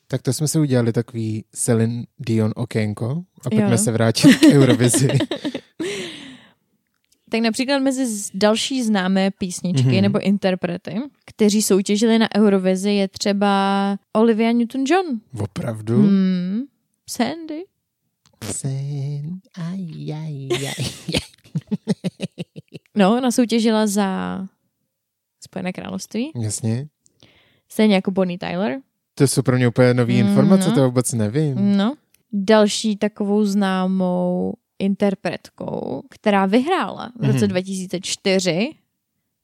[0.08, 5.08] Tak to jsme si udělali takový Celine Dion okénko a pojďme se vrátit k Eurovizi.
[7.32, 10.02] tak například mezi další známé písničky mm-hmm.
[10.02, 13.52] nebo interprety, kteří soutěžili na Eurovizi, je třeba
[14.13, 15.20] Olivia Newton-John.
[15.39, 16.02] Opravdu?
[16.02, 16.62] Hmm.
[17.10, 17.63] Sandy.
[18.44, 19.39] Sandy.
[19.58, 20.86] Aj, aj, aj, aj.
[22.96, 24.39] no, ona soutěžila za
[25.44, 26.32] Spojené království.
[26.36, 26.88] Jasně.
[27.70, 28.80] Stejně jako Bonnie Tyler.
[29.15, 30.76] To jsou pro mě úplně nové mm, informace, no.
[30.76, 31.78] to vůbec nevím.
[31.78, 31.96] No.
[32.34, 37.48] Další takovou známou interpretkou, která vyhrála v roce mm-hmm.
[37.48, 38.70] 2004.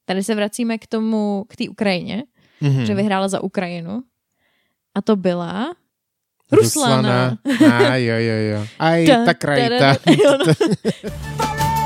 [0.04, 2.24] Tady se vracíme k tomu, k té Ukrajině,
[2.62, 2.82] mm-hmm.
[2.82, 4.02] že vyhrála za Ukrajinu.
[4.94, 5.74] A to byla
[6.52, 7.38] Ruslana.
[7.44, 7.88] Ruslana.
[7.88, 8.66] A jo, jo, jo.
[8.78, 9.96] Aj, ta krajta.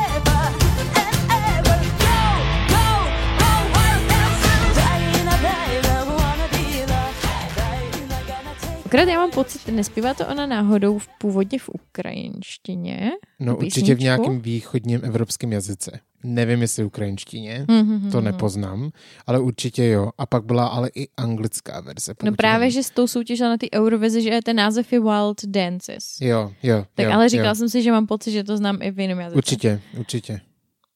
[8.92, 13.10] Akorát já mám pocit, nespívá to ona náhodou v původě v ukrajinštině?
[13.40, 16.00] No určitě v nějakém východním evropském jazyce.
[16.24, 18.12] Nevím, jestli ukrajinštině, mm-hmm.
[18.12, 18.90] to nepoznám,
[19.26, 20.10] ale určitě jo.
[20.18, 22.14] A pak byla ale i anglická verze.
[22.24, 26.04] No právě, že s tou soutěžila na ty Eurovizi, že ten název je Wild Dances.
[26.20, 26.84] Jo, jo.
[26.94, 27.54] Tak jo, ale říkala jo.
[27.54, 29.36] jsem si, že mám pocit, že to znám i v jiném jazyce.
[29.36, 30.40] Určitě, určitě.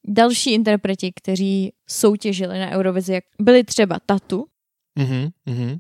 [0.09, 4.47] Další interpreti, kteří soutěžili na Eurovizi, byli třeba Tatu,
[4.99, 5.79] mm-hmm, mm-hmm.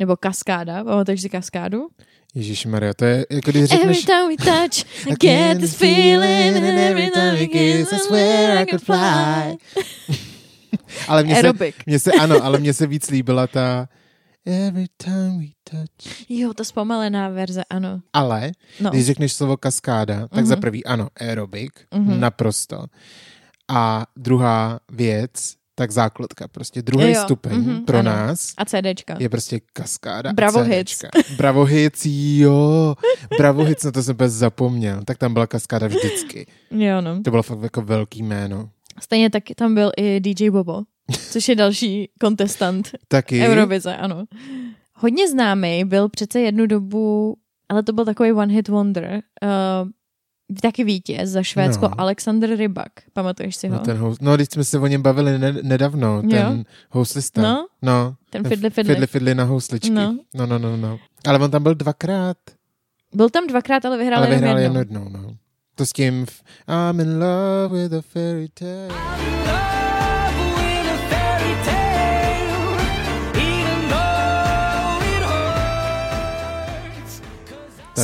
[0.00, 1.88] Nebo kaskáda, pamatuješ si kaskádu?
[2.34, 3.82] Ježíš Maria, to je, jako když řekneš...
[3.82, 8.58] Every time we touch, I get this feeling and every time we kiss, I swear
[8.58, 9.56] I could fly.
[11.08, 11.52] ale mě se,
[11.86, 13.88] mě se, ano, ale mně se víc líbila ta
[14.46, 16.30] Every time we touch.
[16.30, 18.00] Jo, ta zpomalená verze, ano.
[18.12, 18.90] Ale, no.
[18.90, 20.48] když řekneš slovo kaskáda, tak uh-huh.
[20.48, 22.18] za prvý, ano, aerobik, uh-huh.
[22.18, 22.86] naprosto.
[23.68, 28.10] A druhá věc, tak základka, prostě druhý jo, stupeň mm-hmm, pro ano.
[28.10, 28.52] nás.
[28.56, 29.16] A CDčka.
[29.18, 31.04] Je prostě kaskáda Bravo Hits.
[31.36, 32.94] Bravo Hits, jo.
[33.38, 35.02] Bravo Hits, na to jsem bez zapomněl.
[35.04, 36.46] Tak tam byla kaskáda vždycky.
[36.70, 37.22] Jo, no.
[37.22, 38.70] To bylo fakt jako velký jméno.
[39.00, 40.82] Stejně tak tam byl i DJ Bobo,
[41.30, 43.40] což je další kontestant Taky.
[43.40, 44.24] Eurovize, ano.
[44.94, 47.36] Hodně známý byl přece jednu dobu,
[47.68, 49.88] ale to byl takový one hit wonder, uh,
[50.62, 52.00] taky vítěz za Švédsko, no.
[52.00, 52.92] Alexander Rybak.
[53.12, 53.74] Pamatuješ si ho?
[53.74, 56.64] No, ten host, no, když jsme se o něm bavili ne, nedávno, ten jo?
[56.90, 57.42] hostlista.
[57.42, 58.94] No, no ten Fidli Fidli.
[58.94, 59.90] Fidli Fidli na hostličky.
[59.90, 60.18] No.
[60.34, 60.98] no, no, no, no.
[61.26, 62.36] Ale on tam byl dvakrát.
[63.14, 65.04] Byl tam dvakrát, ale vyhrál, ale vyhrál jenom jednou.
[65.04, 65.36] jednou no.
[65.74, 66.26] To s tím
[66.68, 68.88] I'm in love with a fairy tale.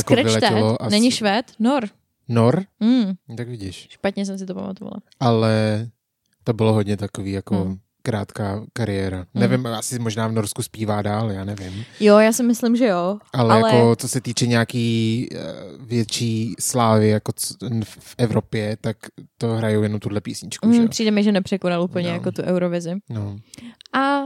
[0.00, 0.44] Scratch
[0.80, 0.90] asi...
[0.90, 1.88] není švéd, Nor.
[2.28, 2.64] Nor?
[2.80, 3.36] Mm.
[3.36, 3.86] Tak vidíš.
[3.90, 4.96] Špatně jsem si to pamatovala.
[5.20, 5.86] Ale
[6.44, 7.78] to bylo hodně takový jako mm.
[8.02, 9.18] krátká kariéra.
[9.18, 9.40] Mm.
[9.40, 11.84] Nevím, asi možná v Norsku zpívá dál, já nevím.
[12.00, 13.18] Jo, já si myslím, že jo.
[13.32, 13.74] Ale, ale...
[13.74, 17.32] jako co se týče nějaký uh, větší slávy jako
[17.84, 18.96] v Evropě, tak
[19.38, 20.66] to hrajou jenom tuhle písničku.
[20.66, 20.88] Mm, že?
[20.88, 22.14] Přijde mi, že nepřekonal úplně no.
[22.14, 22.92] jako tu Eurovizi.
[23.10, 23.38] No.
[23.94, 24.22] A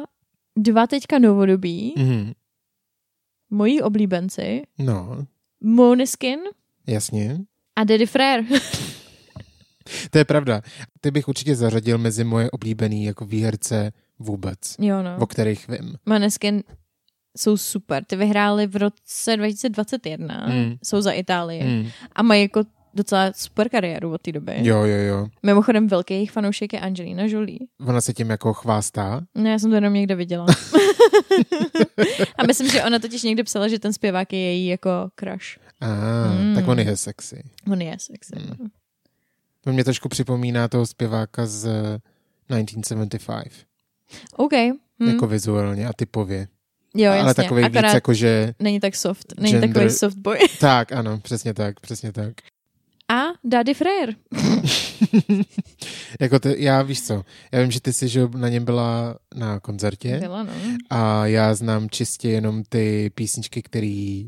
[0.56, 2.32] dva teďka novodobí, mm.
[3.50, 5.26] moji oblíbenci, no.
[5.60, 6.40] Moneskin.
[6.86, 7.38] Jasně.
[7.76, 8.42] A Daddy Frere.
[10.10, 10.62] to je pravda.
[11.00, 14.58] Ty bych určitě zařadil mezi moje oblíbený jako výherce vůbec.
[14.78, 15.16] Jo, no.
[15.20, 15.94] O kterých vím.
[16.06, 16.62] Moneskin
[17.38, 18.04] jsou super.
[18.04, 20.46] Ty vyhráli v roce 2021.
[20.46, 20.76] Mm.
[20.84, 21.64] Jsou za Itálii.
[21.64, 21.88] Mm.
[22.12, 22.62] A mají jako
[22.94, 24.52] docela super kariéru od té doby.
[24.56, 25.26] Jo, jo, jo.
[25.42, 27.58] Mimochodem velký jejich fanoušek je Angelina Jolie.
[27.86, 29.20] Ona se tím jako chvástá?
[29.34, 30.46] Ne, já jsem to jenom někde viděla.
[32.38, 35.58] a myslím, že ona totiž někde psala, že ten zpěvák je její jako crush.
[35.80, 36.54] Ah, mm.
[36.54, 37.42] tak on je sexy.
[37.72, 38.32] On je sexy.
[38.36, 38.68] Mm.
[39.60, 41.62] To mě trošku připomíná toho zpěváka z
[42.48, 43.52] 1975.
[44.36, 44.52] OK.
[44.98, 45.08] Mm.
[45.08, 46.48] Jako vizuálně a typově.
[46.94, 47.20] Jo, jasně.
[47.22, 48.54] Ale takový Akorát víc jako, že...
[48.58, 49.34] Není tak soft.
[49.40, 49.70] Není gender...
[49.70, 50.38] takový soft boy.
[50.60, 52.34] tak, ano, přesně tak, přesně tak
[53.10, 54.12] a Daddy Frere.
[56.20, 59.60] jako ty, já víš co, já vím, že ty jsi že na něm byla na
[59.60, 60.52] koncertě byla, no.
[60.90, 64.24] a já znám čistě jenom ty písničky, které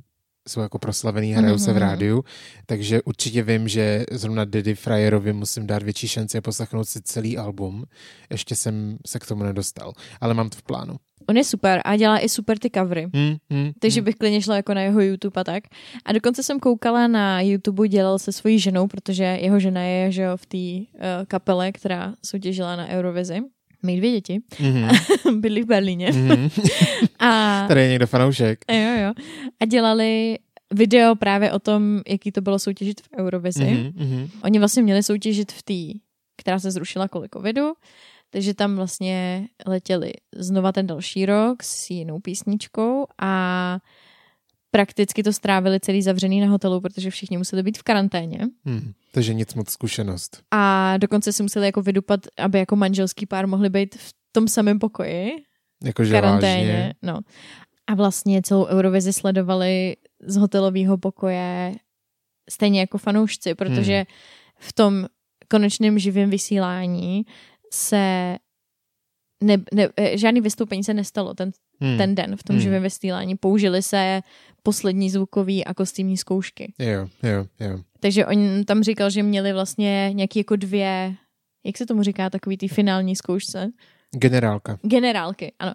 [0.49, 1.65] jsou jako proslavený, hrajou mm-hmm.
[1.65, 1.83] se v Mhm.
[1.83, 2.25] rádiu,
[2.67, 7.39] takže určitě vím, že zrovna Diddy Fryerovi musím dát větší šanci a poslechnout si celý
[7.39, 7.85] album.
[8.31, 10.97] Ještě jsem se k tomu nedostal, ale mám to v plánu.
[11.29, 13.09] On je super a dělá i super ty covery.
[13.15, 14.05] Hmm, hmm, Takže hmm.
[14.05, 15.65] bych klidně šla jako na jeho YouTube a tak.
[16.05, 20.23] A dokonce jsem koukala na YouTube, dělal se svojí ženou, protože jeho žena je že
[20.23, 20.59] jo, v té
[20.95, 23.41] uh, kapele, která soutěžila na Eurovizi.
[23.83, 24.41] Mají dvě děti.
[24.61, 24.91] Mhm,
[25.41, 26.11] Bydlí v Berlíně.
[26.13, 26.49] mhm.
[27.19, 28.65] A, Tady je někdo fanoušek.
[28.71, 29.13] jo, jo.
[29.61, 30.39] a dělali
[30.75, 33.65] video právě o tom, jaký to bylo soutěžit v Eurovizi.
[33.65, 34.29] Mhm, mhm.
[34.45, 35.99] Oni vlastně měli soutěžit v té,
[36.37, 37.73] která se zrušila kvůli covidu,
[38.31, 43.79] takže tam vlastně letěli znova ten další rok s jinou písničkou a
[44.75, 48.39] prakticky to strávili celý zavřený na hotelu, protože všichni museli být v karanténě.
[48.65, 50.43] Hmm, takže nic moc zkušenost.
[50.51, 54.79] A dokonce si museli jako vydupat, aby jako manželský pár mohli být v tom samém
[54.79, 55.31] pokoji,
[55.83, 56.67] v Jakože karanténě.
[56.67, 56.95] vážně.
[57.03, 57.21] No.
[57.87, 61.75] A vlastně celou Eurovizi sledovali z hotelového pokoje
[62.51, 64.05] stejně jako fanoušci, protože Hmm.
[64.59, 65.07] v tom
[65.51, 67.23] konečném živém vysílání
[67.73, 68.37] se
[69.43, 71.51] ne, ne, žádný vystoupení se nestalo ten,
[71.83, 71.99] Hmm.
[71.99, 72.63] ten den v tom Hmm.
[72.63, 73.37] živém vysílání.
[73.37, 74.21] Použili se
[74.63, 76.73] poslední zvukový a kostýmní zkoušky.
[76.79, 77.79] Jo, jo, jo.
[78.01, 81.15] Takže on tam říkal, že měli vlastně nějaký jako dvě,
[81.67, 83.71] jak se tomu říká, takový ty finální zkoušce?
[84.17, 84.79] Generálka.
[84.83, 85.75] Generálky, ano.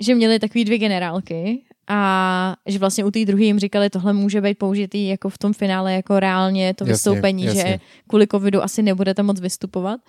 [0.00, 4.40] Že měli takový dvě generálky a že vlastně u té druhé jim říkali, tohle může
[4.40, 7.62] být použitý jako v tom finále jako reálně to Jasně, vystoupení, jasně.
[7.62, 10.00] že kvůli covidu asi nebudete moc vystupovat.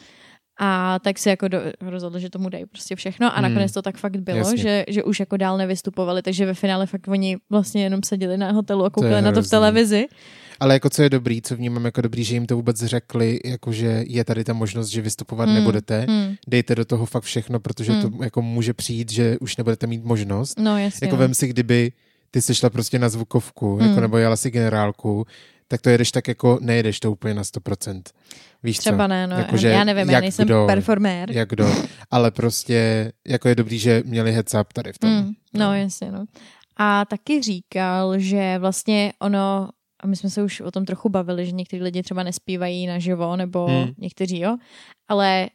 [0.59, 3.49] A tak si jako do, rozhodl, že tomu dají prostě všechno a Hmm.
[3.49, 4.57] nakonec to tak fakt bylo, Jasně.
[4.57, 8.51] že, že už jako dál nevystupovali, takže ve finále fakt oni vlastně jenom seděli na
[8.51, 10.07] hotelu a koukali na to v televizi.
[10.59, 13.71] Ale jako co je dobrý, co vnímám jako dobrý, že jim to vůbec řekli, jako
[13.71, 16.05] že je tady ta možnost, že vystupovat Hmm, nebudete.
[16.09, 16.35] Hmm.
[16.47, 18.01] Dejte do toho fakt všechno, protože Hmm.
[18.01, 20.59] to jako může přijít, že už nebudete mít možnost.
[20.59, 21.05] No jasně.
[21.07, 21.19] Jako no.
[21.19, 21.91] vem si, kdyby
[22.31, 24.01] ty jsi šla prostě na zvukovku, jako Hmm.
[24.01, 25.25] nebo jela si generálku,
[25.67, 28.01] tak to jedeš tak jako, nejedeš to úplně na 100%.
[28.63, 29.07] Víš Třeba co?
[29.07, 31.31] ne, no, Jakože já nevím, já nejsem kdo, performér.
[31.31, 31.69] Jak kdo.
[32.11, 35.09] Ale prostě jako je dobrý, že měli heads up tady v tom.
[35.09, 36.25] Mm, no, jasně, no.
[36.77, 39.69] A taky říkal, že vlastně ono,
[40.03, 43.35] a my jsme se už o tom trochu bavili, že někteří lidi třeba nespívají naživo,
[43.35, 43.87] nebo Hmm.
[43.97, 44.57] někteří jo,
[45.07, 45.47] ale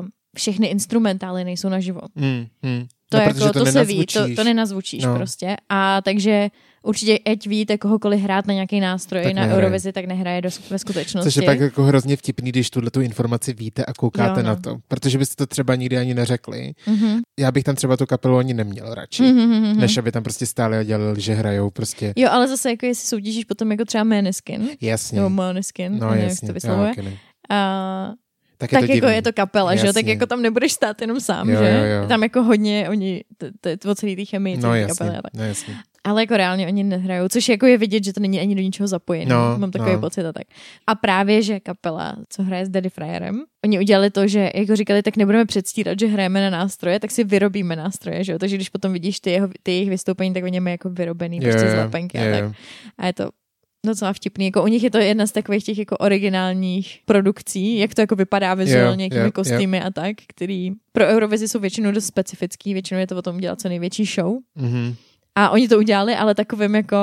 [0.00, 2.00] uh, všechny instrumentály nejsou naživo.
[2.14, 2.86] Mm, mm.
[3.10, 5.10] To, no, jako, protože to, se ví, to, to nenazvučíš No.
[5.10, 5.16] no.
[5.16, 5.56] prostě.
[5.68, 6.48] A takže
[6.86, 9.62] určitě, ať víte kohokoliv hrát na nějaký nástroj Tak na nehraje.
[9.62, 11.26] Eurovizi, tak nehraje do, ve skutečnosti.
[11.30, 14.48] Což je pak jako hrozně vtipný, když tuhle tu informaci víte a koukáte Jo, no.
[14.48, 14.76] na to.
[14.88, 16.72] Protože byste to třeba nikdy ani neřekli.
[16.86, 17.20] Mhm.
[17.40, 19.22] Já bych tam třeba tu kapelu ani neměl radši.
[19.22, 19.80] Mhm, mhm, mhm.
[19.80, 22.12] Než aby tam prostě stáli a dělali, že hrajou prostě.
[22.16, 25.16] Jo, ale zase jako jestli soutěžíš potom jako třeba Maneskin, Jasně.
[25.16, 26.40] nebo Maneskin, No nevím, jak jasně.
[26.40, 27.16] se to vyslovuje, Jo, okay, ne.
[27.50, 28.12] a
[28.58, 29.14] tak je tak to jako divný.
[29.16, 29.92] je to kapela, že jo?
[29.92, 30.12] Tak Jasně.
[30.12, 31.70] jako tam nebudeš stát jenom sám, Jo, že?
[31.70, 32.08] jo, jo.
[32.08, 35.18] Tam jako hodně oni, to, to je o celý té chemii, No celý jasně, kapely
[35.18, 35.34] a tak.
[35.34, 35.74] no jasně.
[36.06, 38.86] Ale jako reálně oni nehrajou, což jako je vidět, že to není ani do ničeho
[38.86, 39.34] zapojené.
[39.34, 40.00] No, Mám takový no.
[40.00, 40.46] pocit a tak.
[40.86, 45.02] A právě, že kapela, co hraje s Daddy Fryerem, oni udělali to, že jako říkali,
[45.02, 48.38] tak nebudeme předstírat, že hrajeme na nástroje, tak si vyrobíme nástroje, že jo?
[48.38, 51.42] Takže když potom vidíš ty, jeho, ty jejich vystoupení, tak oni mají jako vyrobený Jo,
[51.42, 52.56] prostě z lepenky jo, a tak.
[52.98, 53.28] A je to
[53.86, 54.44] docela vtipný.
[54.44, 58.16] Jako u nich je to jedna z takových těch jako originálních produkcí, jak to jako
[58.16, 59.32] vypadá vizuálně, Jo, jakými jo.
[59.32, 63.38] kostýmy a tak, který pro Eurovizi jsou většinou dost specifický, většinou je to o tom
[63.38, 64.34] dělat co největší show.
[64.54, 64.94] Mhm.
[65.36, 66.96] A oni to udělali, ale takovým jako...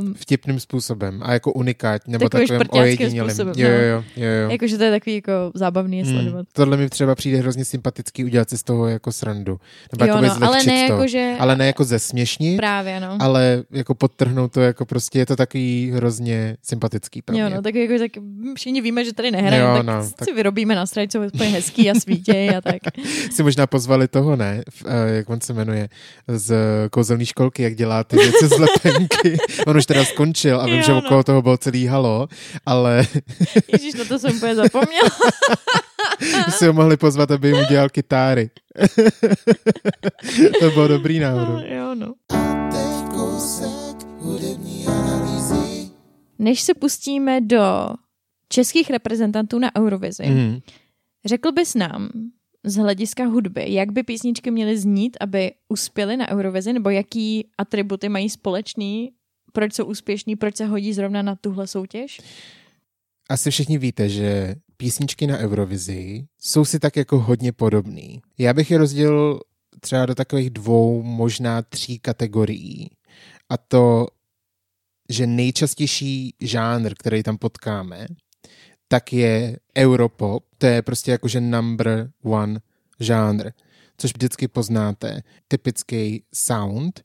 [0.00, 3.30] Um, Vtipným způsobem a jako unikátní, nebo Takovým takovým ojedinělým.
[3.30, 3.74] způsobem, Jo, no.
[3.74, 4.50] jo, jo, jo, jo.
[4.50, 6.14] jakože to je takový jako zábavný je Hmm.
[6.14, 6.46] sledovat.
[6.52, 9.60] Tohle mi třeba přijde hrozně sympatický udělat si z toho jako srandu.
[9.92, 10.92] Nebo Jo, jako no, ale ne to.
[10.92, 11.34] jako, že...
[11.38, 13.16] ale ne jako zesměšnit, Právě, no.
[13.20, 17.74] ale jako podtrhnout to jako prostě je to takový hrozně sympatický pro Jo, no, tak
[17.74, 18.10] jako tak
[18.56, 21.90] všichni víme, že tady nehrajeme, tak no, si tak- vyrobíme nástroje, co je úplně hezký
[21.90, 22.76] a svítěj a tak.
[23.30, 24.62] Si možná pozvali toho, ne?
[24.84, 25.88] Uh, jak on se jmenuje?
[26.28, 26.54] Z
[26.90, 29.38] kouzelné školky, jak dělá ty věci z lepenky.
[29.66, 30.98] on už teda skončil a vím, Jo, že no.
[30.98, 32.28] okolo toho bylo celý halo,
[32.66, 33.06] ale
[33.72, 35.10] Ježíš, na to jsem úplně zapomněla.
[36.50, 38.50] si ho mohli pozvat, aby jim udělal kytáry.
[40.60, 41.58] to bylo dobrý náhodou.
[41.66, 42.14] jo, no.
[46.38, 47.88] Než se pustíme do
[48.48, 50.26] českých reprezentantů na Eurovizi.
[50.26, 50.58] Mm.
[51.24, 52.08] řekl bys nám
[52.64, 58.08] z hlediska hudby, jak by písničky měly znít, aby uspěly na Eurovizi, nebo jaký atributy
[58.08, 59.12] mají společný,
[59.52, 62.20] proč jsou úspěšní, proč se hodí zrovna na tuhle soutěž?
[63.28, 68.22] Asi všichni víte, že písničky na Eurovizi jsou si tak jako hodně podobný.
[68.38, 69.40] Já bych je rozdělil
[69.80, 72.90] třeba do takových dvou, možná tří kategorií.
[73.48, 74.06] A to,
[75.10, 78.06] že nejčastější žánr, který tam potkáme,
[78.92, 80.44] tak je Europop.
[80.58, 82.60] To je prostě jakože number one
[83.00, 83.50] žánr,
[83.96, 85.22] což vždycky poznáte.
[85.48, 87.00] Typický sound.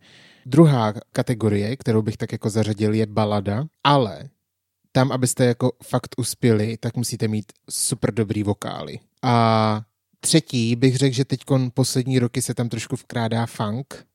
[0.46, 4.30] Druhá kategorie, kterou bych tak jako zařadil, je balada, ale
[4.92, 9.00] tam, abyste jako fakt uspěli, tak musíte mít super dobrý vokály.
[9.22, 9.82] A
[10.20, 11.40] třetí bych řekl, že teď
[11.74, 14.06] poslední roky se tam trošku vkrádá funk,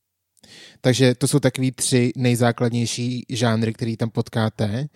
[0.80, 4.88] takže to jsou takový tři nejzákladnější žánry, který tam potkáte.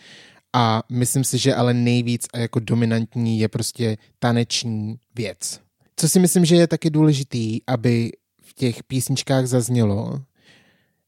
[0.56, 5.60] A myslím si, že ale nejvíc a jako dominantní je prostě taneční věc.
[5.96, 8.12] Co si myslím, že je taky důležitý, aby
[8.42, 10.22] v těch písničkách zaznělo,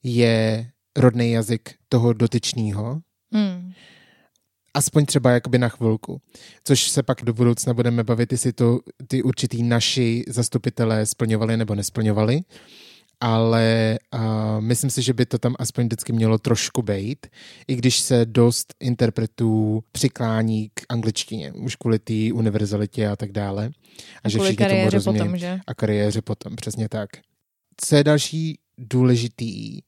[0.03, 3.01] je rodný jazyk toho dotyčního.
[3.33, 3.73] Hmm.
[4.75, 6.21] Aspoň třeba jakoby na chvilku.
[6.65, 11.75] Což se pak do budoucna budeme bavit, jestli to ty určitý naši zastupitelé splňovali nebo
[11.75, 12.41] nesplňovali
[13.21, 14.21] ale uh,
[14.61, 17.27] myslím si, že by to tam aspoň vždycky mělo trošku bejt,
[17.69, 23.67] i když se dost interpretů přiklání k angličtině, už kvůli té univerzalitě a tak dále.
[23.67, 23.71] A,
[24.25, 25.19] a že všichni tomu rozumí.
[25.19, 25.59] Potom, že?
[25.67, 27.11] A kariéře potom, přesně tak.
[27.77, 29.81] Co je další důležitý,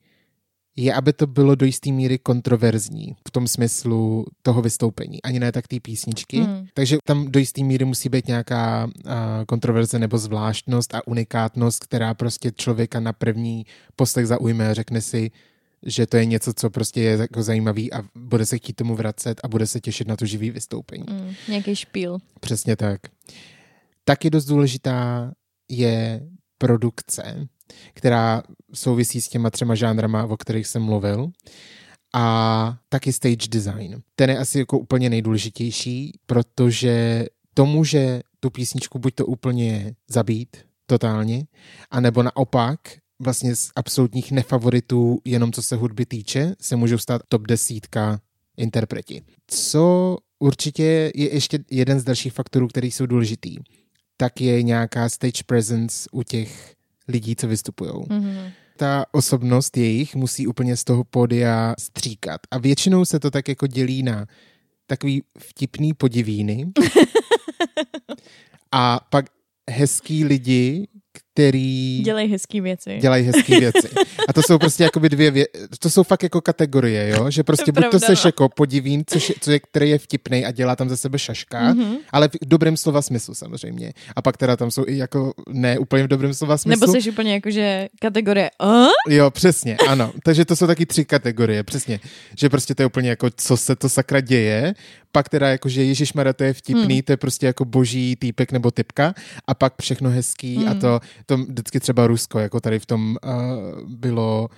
[0.78, 5.52] je, aby to bylo do jisté míry kontroverzní v tom smyslu toho vystoupení, ani ne
[5.52, 6.38] tak té písničky.
[6.40, 6.66] Hmm.
[6.74, 9.12] Takže tam do jisté míry musí být nějaká uh,
[9.46, 15.30] kontroverze nebo zvláštnost a unikátnost, která prostě člověka na první poslech zaujme a řekne si,
[15.86, 19.40] že to je něco, co prostě je jako zajímavý a bude se chtít tomu vracet
[19.44, 21.04] a bude se těšit na to živý vystoupení.
[21.10, 22.18] Hmm, nějaký špíl.
[22.40, 23.00] Přesně tak.
[24.04, 25.32] Taky dost důležitá
[25.68, 26.20] je
[26.58, 27.48] produkce
[27.94, 28.42] která
[28.74, 31.30] souvisí s těma třema žánrama, o kterých jsem mluvil.
[32.14, 34.02] A taky stage design.
[34.14, 40.56] Ten je asi jako úplně nejdůležitější, protože to může tu písničku buď to úplně zabít
[40.86, 41.46] totálně,
[41.90, 42.80] anebo naopak
[43.22, 48.20] vlastně z absolutních nefavoritů, jenom co se hudby týče, se můžou stát top desítka
[48.56, 49.22] interpreti.
[49.46, 53.56] Co určitě je ještě jeden z dalších faktorů, který jsou důležitý,
[54.16, 56.74] tak je nějaká stage presence u těch
[57.08, 57.90] lidí, co vystupují.
[57.90, 58.52] Mm-hmm.
[58.76, 62.40] Ta osobnost jejich musí úplně z toho pódia stříkat.
[62.50, 64.26] A většinou se to tak jako dělí na
[64.86, 66.66] takový vtipný podivíny
[68.72, 69.26] a pak
[69.70, 70.88] hezký lidi,
[71.38, 72.00] který...
[72.04, 72.98] Dělají hezké věci.
[73.00, 73.88] Dělají hezké věci.
[74.28, 75.46] A to jsou prostě jakoby dvě vě...
[75.78, 77.30] To jsou fakt jako kategorie, jo?
[77.30, 78.28] Že prostě buď to seš no.
[78.28, 81.74] jako podivín, což je, co je, který je vtipný a dělá tam ze sebe šaška,
[81.74, 81.96] mm-hmm.
[82.12, 83.92] ale v dobrém slova smyslu samozřejmě.
[84.16, 86.86] A pak teda tam jsou i jako ne úplně v dobrém slova smyslu.
[86.86, 88.86] Nebo jsi úplně jako, že kategorie a?
[89.08, 90.12] Jo, přesně, ano.
[90.24, 92.00] Takže to jsou taky tři kategorie, přesně.
[92.38, 94.74] Že prostě to je úplně jako, co se to sakra děje,
[95.12, 97.02] pak teda jako, že Ježíš to je vtipný, hmm.
[97.02, 99.14] to je prostě jako boží týpek nebo typka
[99.46, 100.68] a pak všechno hezký hmm.
[100.68, 104.48] a to, to vždycky třeba Rusko, jako tady v tom uh, bylo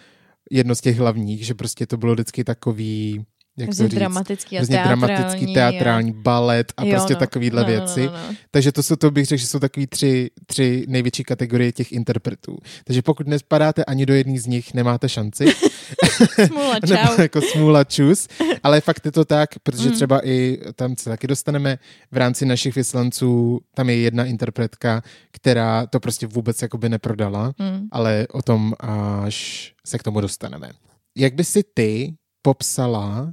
[0.50, 3.24] jedno z těch hlavních, že prostě to bylo vždycky takový
[3.60, 6.14] jak to říct, dramatický a teatrální, dramatický, teatrální a...
[6.16, 8.06] balet a jo, prostě no, takovýhle no, no věci.
[8.06, 8.34] No, no, no.
[8.50, 12.58] Takže to jsou, to bych řekl, že jsou takový tři, tři největší kategorie těch interpretů.
[12.84, 15.46] Takže pokud nespadáte ani do jedné z nich, nemáte šanci.
[16.46, 17.20] smůla, čau.
[17.20, 18.28] jako smůla, čus.
[18.62, 19.94] Ale fakt je to tak, protože mm.
[19.94, 21.78] třeba i tam se taky dostaneme
[22.12, 27.88] v rámci našich vyslanců, tam je jedna interpretka, která to prostě vůbec jakoby neprodala, mm.
[27.92, 30.70] ale o tom až se k tomu dostaneme.
[31.16, 33.32] Jak by si ty popsala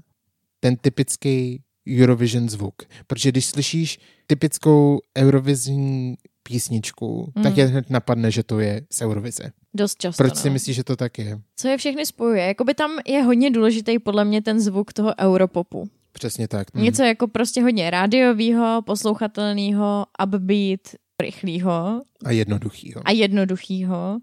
[0.68, 1.64] ten typický
[2.02, 2.76] Eurovision zvuk.
[3.08, 7.44] Protože když slyšíš typickou eurovizní písničku, mm.
[7.44, 9.52] tak je hned napadne, že to je z Eurovize.
[9.74, 10.24] Dost často.
[10.24, 10.54] Proč si no.
[10.54, 11.40] myslíš, že to tak je?
[11.56, 12.46] Co je všechny spojuje?
[12.46, 15.90] Jakoby tam je hodně důležitý podle mě ten zvuk toho europopu.
[16.12, 16.74] Přesně tak.
[16.74, 16.84] Mm.
[16.84, 20.80] Něco jako prostě hodně rádiového, poslouchatelného, upbeat,
[21.22, 22.02] rychlého.
[22.26, 23.02] A jednoduchýho.
[23.06, 24.20] A jednoduchýho.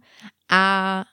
[0.50, 1.04] A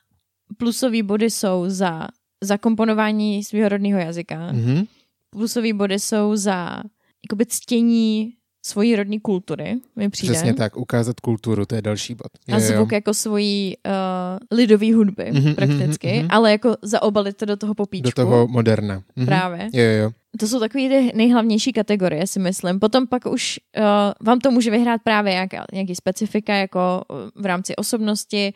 [0.58, 2.08] plusové body jsou za
[2.44, 4.52] zakomponování svého rodného jazyka.
[4.52, 4.88] Mm-hmm.
[5.32, 6.84] Plusové body jsou za
[7.26, 8.34] jakoby ctění
[8.66, 10.34] svojí rodní kultury, mi přijde.
[10.34, 12.28] Přesně tak, ukázat kulturu, to je další bod.
[12.52, 12.96] A je, zvuk jo.
[12.96, 16.28] jako svojí uh, lidový hudby mm-hmm, prakticky, mm-hmm.
[16.30, 18.10] ale jako zaobalit to do toho popíčku.
[18.10, 19.04] Do toho moderna.
[19.18, 19.26] Mm-hmm.
[19.26, 19.70] Právě.
[19.74, 20.12] Jo, jo.
[20.40, 22.80] To jsou takové nejhlavnější kategorie, si myslím.
[22.80, 23.84] Potom pak už uh,
[24.22, 27.02] vám to může vyhrát právě jak, nějaký specifika, jako
[27.36, 28.54] v rámci osobnosti,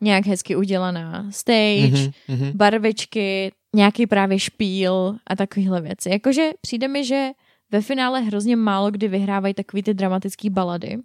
[0.00, 6.10] nějak hezky udělaná stage, mm-hmm, barvičky, nějaký právě špíl a takovéhle věci.
[6.10, 7.28] Jakože přijde mi, že
[7.72, 10.98] ve finále hrozně málo kdy vyhrávají takový ty dramatické balady.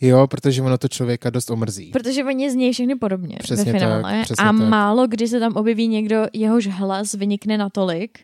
[0.00, 1.90] Jo, protože ono to člověka dost omrzí.
[1.90, 4.02] Protože oni znějí všechny podobně přesně ve finále.
[4.02, 4.68] Tak, přesně a tak.
[4.68, 8.18] málo kdy se tam objeví někdo, jehož hlas vynikne natolik,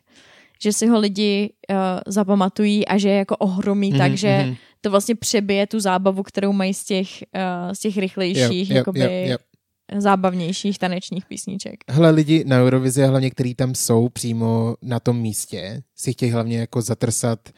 [0.63, 1.77] že si ho lidi uh,
[2.07, 4.57] zapamatují a že je jako ohromí, mm-hmm, takže mm-hmm.
[4.81, 9.01] to vlastně přebije tu zábavu, kterou mají z těch, uh, z těch rychlejších yep, jakoby,
[9.01, 9.41] yep, yep
[9.99, 11.75] zábavnějších tanečních písniček.
[11.89, 16.59] Hle, lidi na Eurovizi, hlavně který tam jsou přímo na tom místě, si chtějí hlavně
[16.59, 17.49] jako zatrsat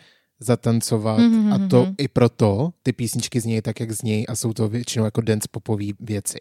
[0.40, 1.94] zatancovat Mhm, a to mhm.
[1.98, 5.84] i proto ty písničky znějí tak, jak znějí a jsou to většinou jako dance popové
[6.00, 6.38] věci.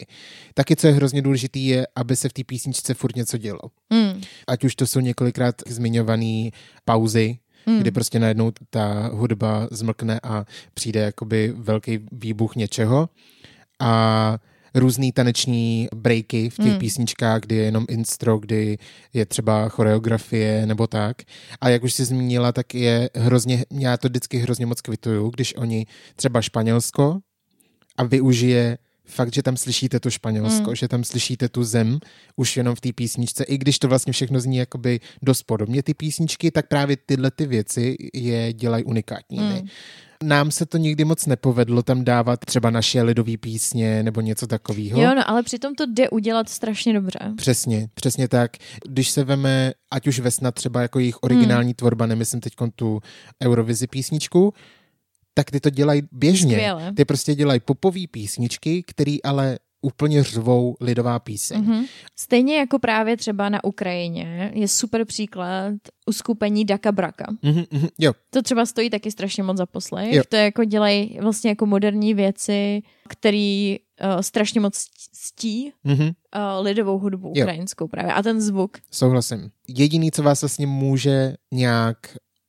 [0.53, 3.59] Taky, co je hrozně důležitý, je, aby se v té písničce furt něco dělo.
[3.89, 4.21] Mm.
[4.47, 6.49] Ať už to jsou několikrát zmiňované
[6.85, 7.79] pauzy, Mm.
[7.79, 13.09] kdy prostě najednou ta hudba zmlkne a přijde jakoby velký výbuch něčeho
[13.79, 14.37] a
[14.75, 16.79] různý taneční breaky v těch mm.
[16.79, 18.77] písničkách, kdy je jenom instro, kdy
[19.13, 21.17] je třeba choreografie nebo tak.
[21.61, 25.55] A jak už jsi zmínila, tak je hrozně, já to vždycky hrozně moc kvituju, když
[25.55, 27.19] oni třeba Španělsko
[27.97, 28.77] a využije
[29.07, 30.75] fakt, že tam slyšíte to Španělsko, Mm.
[30.75, 31.99] že tam slyšíte tu zem
[32.35, 35.93] už jenom v té písničce, i když to vlastně všechno zní jakoby dost podobně ty
[35.93, 39.61] písničky, tak právě tyhle ty věci je dělají unikátními.
[39.61, 39.67] Mm.
[40.23, 45.01] Nám se to nikdy moc nepovedlo tam dávat třeba naše lidové písně nebo něco takového.
[45.01, 47.19] Jo, no, ale přitom to jde udělat strašně dobře.
[47.37, 48.51] Přesně, přesně tak.
[48.87, 51.73] Když se veme, ať už Vesna třeba jako jejich originální hmm.
[51.73, 53.01] tvorba, nemyslím teď tu
[53.43, 54.53] Eurovizi písničku,
[55.33, 56.55] tak ty to dělají běžně.
[56.55, 56.93] Skvěle.
[56.93, 61.61] Ty prostě dělají popové písničky, které ale úplně řvou lidová píseň.
[61.61, 61.73] Mm-hmm.
[61.73, 61.85] Mhm.
[62.19, 65.73] Stejně jako právě třeba na Ukrajině je super příklad
[66.07, 67.25] uskupení Daka Braka.
[67.43, 70.13] Mm-hmm, jo, To třeba stojí taky strašně moc za poslech.
[70.13, 70.23] Jo.
[70.29, 76.65] To je jako dělají vlastně jako moderní věci, který uh, strašně moc ctí mm-hmm, uh,
[76.65, 77.43] lidovou hudbu Jo.
[77.43, 78.13] ukrajinskou právě.
[78.13, 78.77] A ten zvuk.
[78.91, 79.49] souhlasím.
[79.67, 81.97] Jediný, co vás vlastně může nějak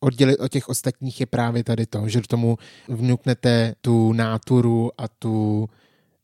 [0.04, 5.08] oddělit od těch ostatních je právě tady to, že do tomu vnuknete tu náturu a
[5.08, 5.68] tu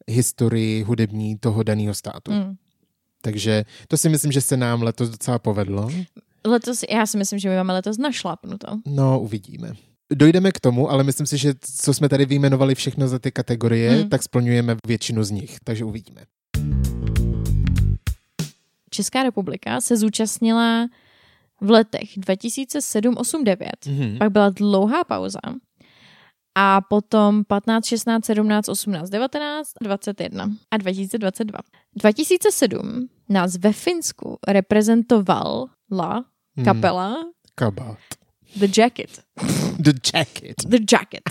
[0.08, 2.32] historii hudební toho daného státu.
[2.32, 2.54] Mm.
[3.22, 5.90] Takže to si myslím, že se nám letos docela povedlo.
[6.46, 8.66] Letos, já si myslím, že my máme letos našlápnuto.
[8.86, 9.72] No, uvidíme.
[10.12, 13.90] Dojdeme k tomu, ale myslím si, že co jsme tady vyjmenovali všechno za ty kategorie,
[13.90, 14.08] hmm.
[14.08, 16.20] tak splňujeme většinu z nich, takže uvidíme.
[18.90, 20.86] Česká republika se zúčastnila
[21.60, 23.68] v letech 2007, 8, 9.
[23.86, 24.18] Mhm.
[24.18, 25.40] Pak byla dlouhá pauza.
[26.54, 31.58] A potom 15, 16, 17, 18, 19, 21 a 2022.
[31.96, 36.24] 2007 nás ve Finsku reprezentovala
[36.56, 36.64] Hmm.
[36.64, 37.16] kapela
[37.54, 37.98] Kabát.
[38.58, 39.10] The Jacket.
[39.84, 40.56] The Jacket.
[40.68, 41.22] The Jacket.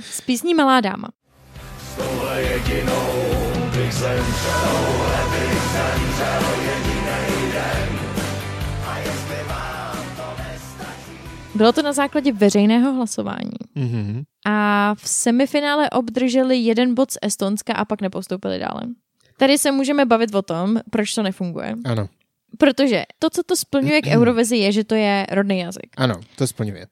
[0.00, 1.08] S písní Malá dáma.
[11.62, 13.50] Bylo to na základě veřejného hlasování.
[13.74, 14.22] Mhm.
[14.46, 18.82] A v semifinále obdrželi jeden bod z Estonska a pak nepostoupili dále.
[19.38, 21.74] Tady se můžeme bavit o tom, proč to nefunguje.
[21.84, 22.08] Ano,
[22.58, 25.86] Protože to, co to splňuje k Eurovizi, je, že to je rodný jazyk.
[25.96, 26.86] ano, to splňuje.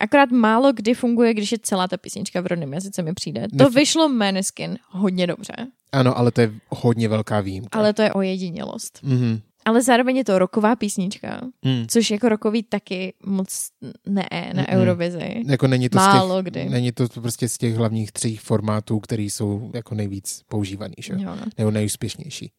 [0.00, 3.46] Akorát málo kdy funguje, když je celá ta písnička v rodném jazyce mi přijde.
[3.58, 5.52] To Nef- vyšlo Maneskin hodně dobře,
[5.92, 7.78] Ano, ale to je hodně velká výjimka.
[7.78, 8.98] ale to je ojedinělost.
[9.02, 9.40] Mhm.
[9.64, 11.86] Ale zároveň je to roková písnička, Mm.
[11.88, 13.68] což jako rokový taky moc
[14.08, 14.68] ne na Mm-mm.
[14.76, 15.42] Eurovizi.
[15.46, 16.64] Jako není to Málo z těch, kdy.
[16.68, 21.12] Není to prostě z těch hlavních tří formátů, které jsou jako nejvíc používaný, že?
[21.12, 21.18] jo?
[21.24, 21.36] No.
[21.58, 22.52] Nebo nejúspěšnější.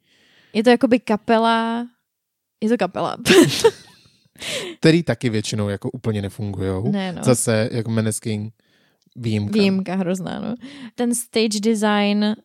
[0.53, 1.87] Je to jakoby kapela,
[2.63, 3.17] je to kapela.
[4.79, 6.91] Který taky většinou jako úplně nefungujou.
[6.91, 7.23] ne, no.
[7.23, 8.51] Zase jako Maneskin
[9.15, 9.53] výjimka.
[9.59, 10.55] Výjimka hrozná, no.
[10.95, 12.35] Ten stage design,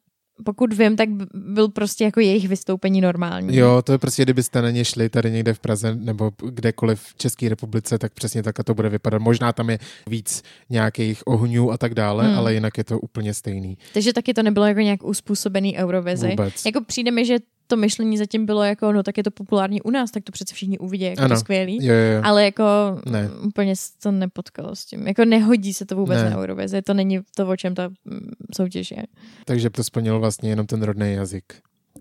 [0.45, 3.57] pokud vím, tak byl prostě jako jejich vystoupení normální.
[3.57, 7.15] Jo, to je prostě, kdybyste na ně šli tady někde v Praze nebo kdekoliv v
[7.15, 9.23] České republice, tak přesně takhle to bude vypadat.
[9.23, 12.39] Možná tam je víc nějakých ohňů a tak dále, hmm.
[12.39, 13.79] ale jinak je to úplně stejný.
[13.95, 16.29] Takže taky to nebylo jako nějak uspůsobený Eurovizi.
[16.29, 16.65] Vůbec.
[16.67, 17.39] Jako přijde mi, že
[17.71, 20.55] to myšlení zatím bylo jako, no tak je to populární u nás, tak to přece
[20.55, 21.35] všichni uvidí, jako Ano.
[21.35, 21.87] to skvělý.
[21.87, 22.21] Jo, jo, jo.
[22.25, 22.65] Ale jako
[23.11, 23.31] Ne.
[23.47, 25.07] úplně se to nepotkalo s tím.
[25.07, 26.31] Jako nehodí se to vůbec Ne.
[26.31, 26.83] na Eurovizi.
[26.83, 29.03] To není to, o čem ta mm, soutěž je.
[29.45, 31.45] Takže to splnilo vlastně jenom ten rodný jazyk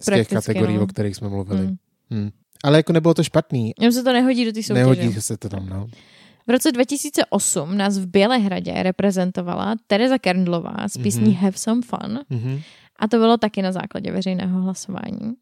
[0.01, 0.83] z těch Prakticky, kategorií, no.
[0.83, 1.59] o kterých jsme mluvili.
[1.65, 1.75] Hmm.
[2.11, 2.29] Hmm.
[2.63, 3.71] Ale jako nebylo to špatný.
[3.79, 4.73] Jenom se to nehodí do té soutěže.
[4.73, 5.87] Nehodí se to tam, no.
[6.47, 11.33] V roce 2008 nás v Bělehradě reprezentovala Tereza Kerndlová s písní Mhm.
[11.33, 12.59] Have Some Fun Mhm.
[12.99, 15.33] a to bylo taky na základě veřejného hlasování.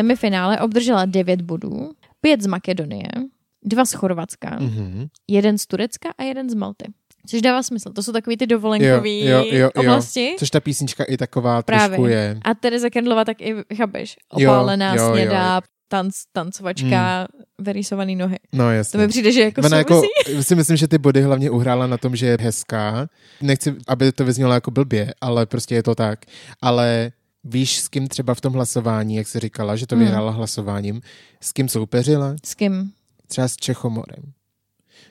[0.00, 1.90] Semifinále obdržela 9 bodů,
[2.20, 3.08] 5 z Makedonie,
[3.64, 5.06] 2 z Chorvatska, Mhm.
[5.28, 6.84] jeden z Turecka a jeden z Malty.
[7.28, 7.92] Což dává smysl.
[7.92, 9.70] To jsou takový ty dovolenkové Jo, jo, jo, jo.
[9.76, 10.36] oblasti.
[10.38, 11.88] Což ta písnička i taková Právě.
[11.88, 12.38] trošku je.
[12.44, 15.12] A Tereza Kendlová tak i, chápeš, Jo, opálená jo, jo.
[15.14, 17.28] snědá, tanc, tancovačka,
[17.60, 18.36] vyrýsovaný nohy.
[18.52, 18.98] No To jasně.
[18.98, 20.44] mi přijde, že jako Ona jako, souvisí.
[20.48, 23.08] si myslím, že ty body hlavně uhrála na tom, že je hezká.
[23.42, 26.18] Nechci, aby to vyznělo jako blbě, ale prostě je to tak.
[26.62, 27.10] Ale
[27.48, 30.04] víš, s kým třeba v tom hlasování, jak jsi říkala, že to Hmm.
[30.04, 31.00] vyhrála hlasováním,
[31.40, 32.36] s kým soupeřila?
[32.44, 32.92] S kým?
[33.26, 34.32] Třeba s Čechomorem.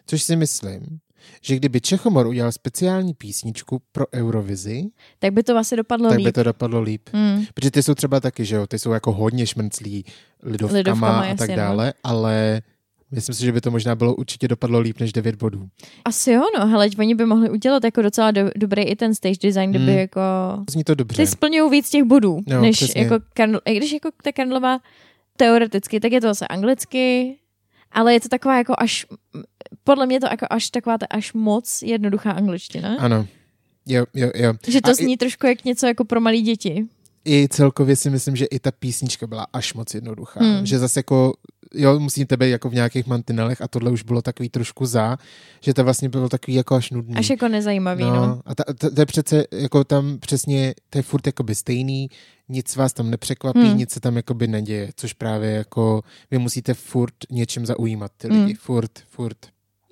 [0.08, 1.00] Což si myslím,
[1.42, 4.84] že kdyby Čechomor udělal speciální písničku pro Eurovizi,
[5.20, 6.26] Tak by to asi dopadlo tak líp.
[6.26, 7.10] by to dopadlo líp.
[7.14, 7.46] Hmm.
[7.54, 10.06] Protože ty jsou třeba taky, že jo, ty jsou jako hodně šmrnclí
[10.44, 11.56] lidovkama, Lidovkama, a tak no.
[11.56, 12.62] dále, ale
[13.16, 15.68] myslím si, že by to možná bylo určitě dopadlo líp než 9 bodů.
[16.06, 19.36] Asi jo, no, hele, oni by mohli udělat jako docela do, dobrý i ten stage
[19.44, 20.00] design, kdyby Hmm.
[20.00, 20.22] jako...
[20.70, 21.22] Zní to dobře.
[21.22, 23.02] Ty splňují víc těch bodů, Jo, než přesně.
[23.02, 24.80] jako Karl, i když jako ta Karlova
[25.38, 27.36] teoreticky, tak je to zase anglicky,
[27.92, 29.06] ale je to taková jako až,
[29.84, 32.96] podle mě to jako až taková ta až moc jednoduchá angličtina.
[33.00, 33.28] Ano.
[33.88, 34.54] Jo, jo, jo.
[34.68, 36.86] Že to A zní trošku jak něco jako pro malé děti.
[37.26, 40.40] I, celkově si myslím, že i ta písnička byla až moc jednoduchá.
[40.40, 40.66] Hmm.
[40.66, 41.34] Že zase jako,
[41.74, 45.18] jo, musíte být jako v nějakých mantinelech a tohle už bylo takový trošku za,
[45.62, 47.16] že to vlastně bylo takový jako až nudný.
[47.16, 48.16] Až jako nezajímavý, no.
[48.16, 52.10] No, a ta, ta, to je přece, jako tam přesně, to je furt jakoby stejný,
[52.50, 53.78] nic vás tam nepřekvapí, Hmm.
[53.78, 56.02] nic se tam jakoby neděje, což právě jako,
[56.32, 58.48] vy musíte furt něčem zaujímat ty lidi, Hmm.
[58.48, 58.56] hmm.
[58.56, 59.38] furt, furt.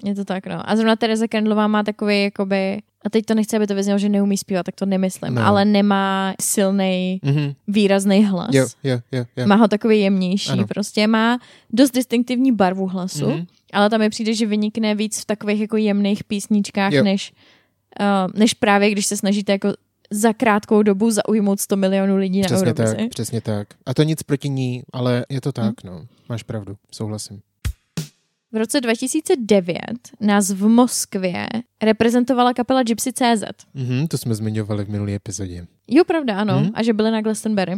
[0.04, 0.70] Je to tak, no.
[0.70, 4.10] A zrovna Tereza Kendlová má takový, jakoby, a teď to nechci, aby to vyznělo, že
[4.10, 5.46] neumí zpívat, tak to nemyslím, No.
[5.46, 7.54] ale nemá silný, Mhm.
[7.68, 8.50] výrazný hlas.
[8.54, 9.48] Jo, jo, jo, jo.
[9.48, 10.68] Má ho takový jemnější, Ano.
[10.68, 11.40] prostě má
[11.74, 13.46] dost distinktivní barvu hlasu, Mhm.
[13.74, 17.04] ale tam mi přijde, že vynikne víc v takových jako jemných písničkách, Jo.
[17.04, 17.34] než,
[18.00, 19.74] uh, než právě, když se snažíte jako
[20.12, 22.96] za krátkou dobu zaujmout 100 milionů lidí na Přesně Eurovizi.
[22.96, 23.68] tak, přesně tak.
[23.86, 25.94] A to nic proti ní, ale je to tak, Hmm.
[25.94, 26.06] no.
[26.30, 27.42] Máš pravdu, souhlasím.
[28.54, 29.78] V roce 2009
[30.20, 31.48] nás v Moskvě
[31.84, 33.44] reprezentovala kapela Gypsy CZ.
[33.74, 35.66] Mhm, to jsme zmiňovali v minulé epizodě.
[35.88, 36.60] Jo, pravda, ano.
[36.60, 36.70] Hmm.
[36.74, 37.74] A že byli na Glastonbury.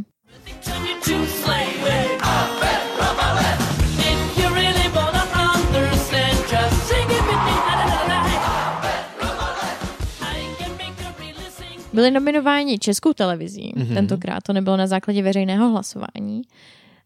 [11.93, 13.85] Byli nominováni Českou televizí, Mhm.
[13.87, 13.93] mm-hmm.
[13.93, 16.41] tentokrát to nebylo na základě veřejného hlasování.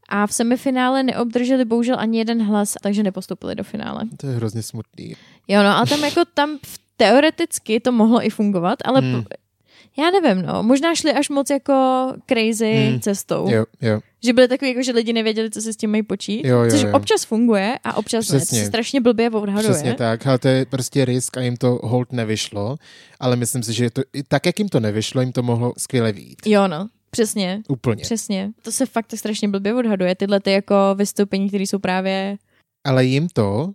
[0.09, 4.01] A v semifinále neobdrželi bohužel ani jeden hlas, takže nepostupili do finále.
[4.17, 5.15] To je hrozně smutný.
[5.47, 9.23] Jo, no, ale tam jako tam v- teoreticky to mohlo i fungovat, ale Hmm.
[9.97, 11.73] já nevím, no, možná šli až moc jako
[12.29, 12.99] crazy Hmm.
[12.99, 13.49] cestou.
[13.49, 13.99] Jo, jo.
[14.23, 16.45] Že byly takový, jako, že lidi nevěděli, co si s tím mají počít.
[16.45, 16.89] Jo, jo, což jo.
[16.93, 18.39] občas funguje a občas ne.
[18.39, 18.59] To Přesně.
[18.59, 19.73] se strašně blbě odhaduje.
[19.73, 22.77] Přesně tak, ale to je prostě risk a jim to hold nevyšlo,
[23.19, 26.37] ale myslím si, že to, tak, jak jim to nevyšlo, jim to mohlo skvěle vít.
[26.45, 27.61] Jo, no, přesně.
[27.67, 28.01] Úplně.
[28.01, 28.51] Přesně.
[28.61, 30.15] To se fakt strašně blbě odhaduje.
[30.15, 32.37] Tyhle ty jako vystoupení, které jsou právě
[32.83, 33.71] Ale jim to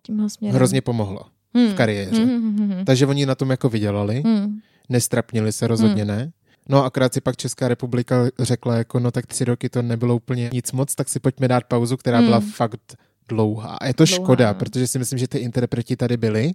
[0.50, 1.20] hrozně pomohlo
[1.54, 1.68] hmm.
[1.68, 2.24] v kariéře.
[2.24, 2.84] Hmm, hmm, hmm, hmm.
[2.84, 4.58] Takže oni na tom jako vydělali, Hmm.
[4.88, 6.32] nestrapnili se rozhodně ne.
[6.68, 10.50] No akorát si pak Česká republika řekla jako no tak tři roky to nebylo úplně
[10.52, 12.26] nic moc, tak si pojďme dát pauzu, která Hmm.
[12.26, 12.96] byla fakt
[13.28, 13.76] dlouhá.
[13.80, 14.54] A je to Dlouhá, škoda, no.
[14.54, 16.52] protože si myslím, že ty interpreti tady byli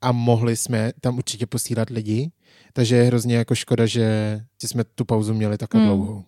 [0.00, 2.30] a mohli jsme tam určitě posílat lidi,
[2.72, 5.88] takže je hrozně jako škoda, že jsme tu pauzu měli takhle Hmm.
[5.88, 6.24] dlouhou.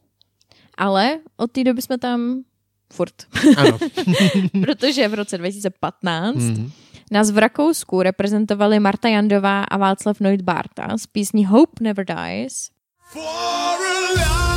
[0.79, 2.43] Ale od té doby jsme tam
[2.93, 3.15] furt.
[3.57, 3.79] Ano.
[4.63, 6.71] Protože v roce 2015 Mhm.
[7.11, 12.71] nás v Rakousku reprezentovali Marta Jandová a Václav Noit Barta s písní Hope Never Dies.
[13.13, 13.77] For a
[14.13, 14.48] life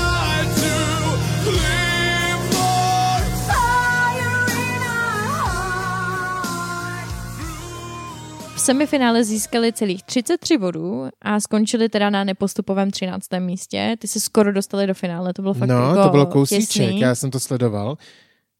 [8.61, 13.25] semifinále získali celých 33 bodů a skončili teda na nepostupovém 13.
[13.39, 13.95] místě.
[13.99, 16.99] Ty se skoro dostali do finále, to bylo fakt No, jako to bylo kousíček, těsný.
[16.99, 17.97] já jsem to sledoval.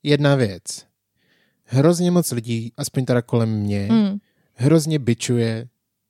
[0.04, 0.62] Jedna věc.
[1.64, 4.18] Hrozně moc lidí, aspoň teda kolem mě, Hmm.
[4.54, 5.68] hrozně bičuje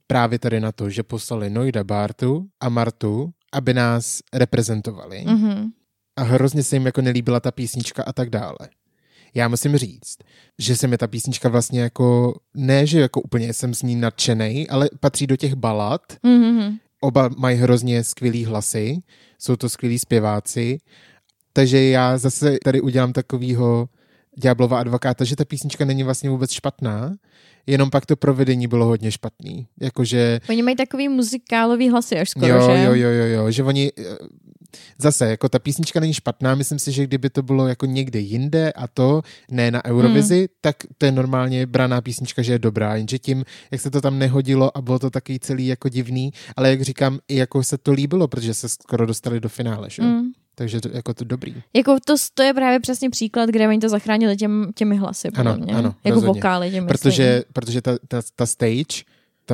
[0.07, 5.23] právě tady na to, že poslali Noida Bartu a Martu, aby nás reprezentovali.
[5.27, 5.69] Mhm.
[6.15, 8.57] A hrozně se jim jako nelíbila ta písnička a tak dále.
[9.33, 10.17] Já musím říct,
[10.59, 14.67] že se mi ta písnička vlastně jako, ne, že jako úplně jsem s ní nadšenej,
[14.69, 16.01] ale patří do těch balad.
[16.23, 16.77] Mhm.
[17.01, 19.01] Oba mají hrozně skvělý hlasy,
[19.39, 20.77] jsou to skvělí zpěváci,
[21.53, 23.89] takže já zase tady udělám takovýho
[24.37, 27.15] ďáblova advokáta, že ta písnička není vlastně vůbec špatná,
[27.67, 29.67] jenom pak to provedení bylo hodně špatný.
[29.81, 32.83] Jakože Oni mají takový muzikálový hlasy až skoro, jo, že?
[32.83, 34.03] jo, jo, jo, jo, že oni eh,
[34.97, 38.71] zase, jako ta písnička není špatná, myslím si, že kdyby to bylo jako někde jinde
[38.71, 40.47] a to, ne na Eurovizi, hmm.
[40.61, 44.19] tak to je normálně braná písnička, že je dobrá, jenže tím, jak se to tam
[44.19, 47.91] nehodilo a bylo to takový celý jako divný, ale jak říkám, i jako se to
[47.91, 50.01] líbilo, protože se skoro dostali do finále, že?
[50.01, 50.21] Mm.
[50.21, 50.31] Mm.
[50.55, 51.55] Takže to, jako to dobrý.
[51.73, 55.51] Jako to, to je právě přesně příklad, kde oni to zachránili těm, těmi hlasy, podle
[55.51, 55.73] Ano, mě.
[55.73, 56.33] ano, jako rozhodně.
[56.33, 59.03] vokály těmi Protože, protože ta, ta, ta stage,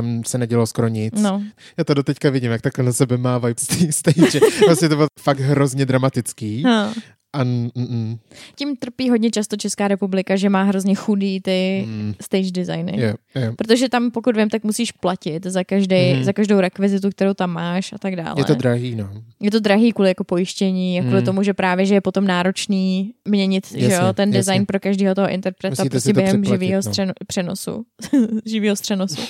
[0.01, 1.21] tam se nedělo skoro nic.
[1.21, 1.43] No.
[1.77, 4.39] Já to doteďka vidím, jak takhle na sebe mávají z té stage.
[4.65, 6.63] Vlastně to bylo fakt hrozně dramatický.
[6.63, 6.93] Ha.
[7.33, 8.17] A mm, mm,
[8.55, 13.01] Tím trpí hodně často Česká republika, že má hrozně chudý ty mm, stage designy.
[13.01, 13.53] jo, jo.
[13.57, 16.23] Protože tam, pokud vím, tak musíš platit za, každý, Mhm.
[16.23, 18.33] za každou rekvizitu, kterou tam máš a tak dále.
[18.37, 19.09] Je to drahý, no.
[19.39, 21.25] je to drahý kvůli jako pojištění a kvůli Mhm.
[21.25, 24.65] tomu, že právě, že je potom náročný měnit že Jasně, jo, ten design jasně.
[24.65, 26.81] pro každého toho interpreta Musíte prostě to během živého no.
[26.83, 27.85] střeno, přenosu.
[28.45, 29.21] živého střenosu.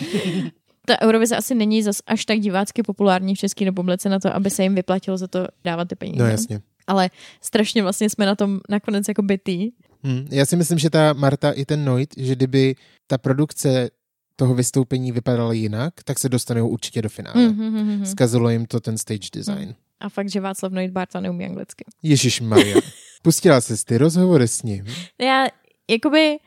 [0.85, 4.49] ta Eurovize asi není zas až tak divácky populární v České republice na to, aby
[4.49, 6.23] se jim vyplatilo za to dávat ty peníze.
[6.23, 6.59] No jasně.
[6.87, 7.09] Ale
[7.41, 9.71] strašně vlastně jsme na tom nakonec jako bytý.
[10.03, 10.27] Hmm.
[10.31, 12.75] Já si myslím, že ta Marta i ten Noit, že kdyby
[13.07, 13.89] ta produkce
[14.35, 17.47] toho vystoupení vypadala jinak, tak se dostanou určitě do finále.
[17.47, 18.05] Mm, mm, mm, mm.
[18.05, 19.75] Zkazilo jim to ten stage design.
[19.99, 21.85] A fakt, že Václav Noit Barta neumí anglicky.
[22.03, 22.81] Ježíš Maria.
[23.21, 24.85] Pustila se ty rozhovory s ním?
[25.21, 25.47] Já,
[25.89, 26.37] jakoby,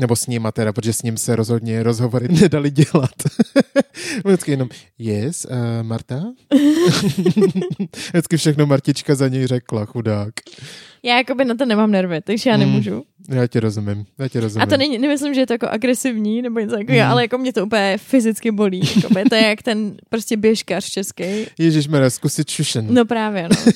[0.00, 3.10] Nebo s ním teda, protože s ním se rozhodně rozhovory nedali dělat.
[4.24, 4.68] Vždycky jenom,
[4.98, 6.22] yes, uh, Marta?
[8.10, 10.34] Vždycky všechno Martička za něj řekla, chudák.
[11.02, 12.62] já jakoby na to nemám nervy, takže já Mm.
[13.30, 14.62] Já tě rozumím, já tě rozumím.
[14.62, 17.10] A to není, nemyslím, že je to jako agresivní nebo něco takového, Mm.
[17.12, 18.80] ale jako mě to úplně fyzicky bolí.
[18.96, 21.24] Jakoby, to je jak ten prostě běžkař český.
[21.58, 22.86] Ježíš zkusit šušen.
[22.94, 23.72] No právě, no.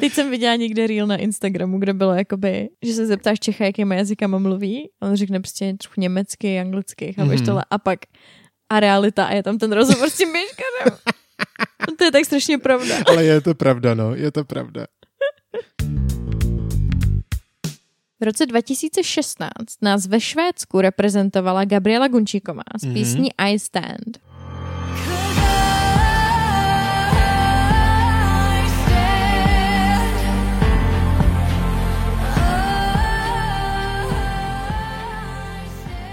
[0.00, 3.94] Teď jsem viděla někde reel na Instagramu, kde bylo jakoby, že se zeptáš Čecha, jakýma
[3.94, 4.88] jazykama mluví.
[5.02, 7.46] On řekne prostě trochu německy, anglicky, chápeš Mhm.
[7.46, 7.64] tohle.
[7.70, 7.98] A pak
[8.72, 10.98] a realita a je tam ten rozhovor s tím běžkařem.
[11.98, 12.94] to je tak strašně pravda.
[13.06, 14.86] Ale je to pravda, no, je to pravda.
[18.20, 19.48] V roce 2016
[19.82, 22.94] nás ve Švédsku reprezentovala Gabriela Gunčíková s Mhm.
[22.94, 24.18] písní I Stand.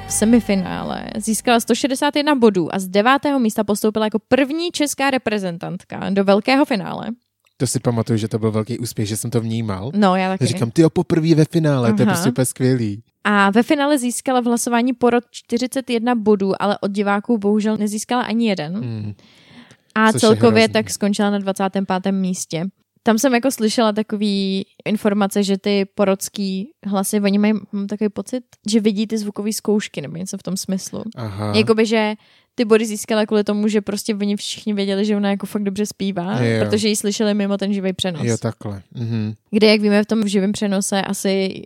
[0.07, 6.23] V semifinále získala 161 bodů a z devátého místa postoupila jako první česká reprezentantka do
[6.23, 7.07] velkého finále.
[7.57, 9.91] To si pamatuju, že to byl velký úspěch, že jsem to vnímal.
[9.95, 10.45] No, já taky.
[10.45, 12.13] Říkám, ty jo, poprvé ve finále, to je Aha.
[12.13, 13.03] prostě úplně skvělý.
[13.23, 18.49] A ve finále získala v hlasování porod 41 bodů, ale od diváků bohužel nezískala ani
[18.49, 18.79] jeden.
[18.79, 19.13] Mm.
[19.95, 22.11] A Což celkově tak skončila na 25.
[22.11, 22.65] místě.
[23.03, 28.43] Tam jsem jako slyšela takový informace, že ty porodský hlasy, oni mají mám takový pocit,
[28.69, 31.03] že vidí ty zvukové zkoušky nebo něco v tom smyslu.
[31.15, 31.53] Aha.
[31.55, 32.15] Jakoby, že
[32.57, 35.85] ty body získala kvůli tomu, že prostě oni všichni věděli, že ona jako fakt dobře
[35.85, 36.65] zpívá, Jo.
[36.65, 38.21] protože ji slyšeli mimo ten živý přenos.
[38.23, 38.81] Jo, takhle.
[38.95, 39.33] Mhm.
[39.51, 41.61] Kde, jak víme, v tom živém přenose asi...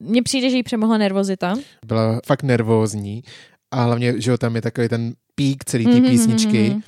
[0.00, 1.54] Mně přijde, že jí přemohla nervozita.
[1.86, 3.22] Byla fakt nervózní
[3.70, 6.80] a hlavně, že jo, tam je takový ten pík celý té Mhm, písničky, mhm.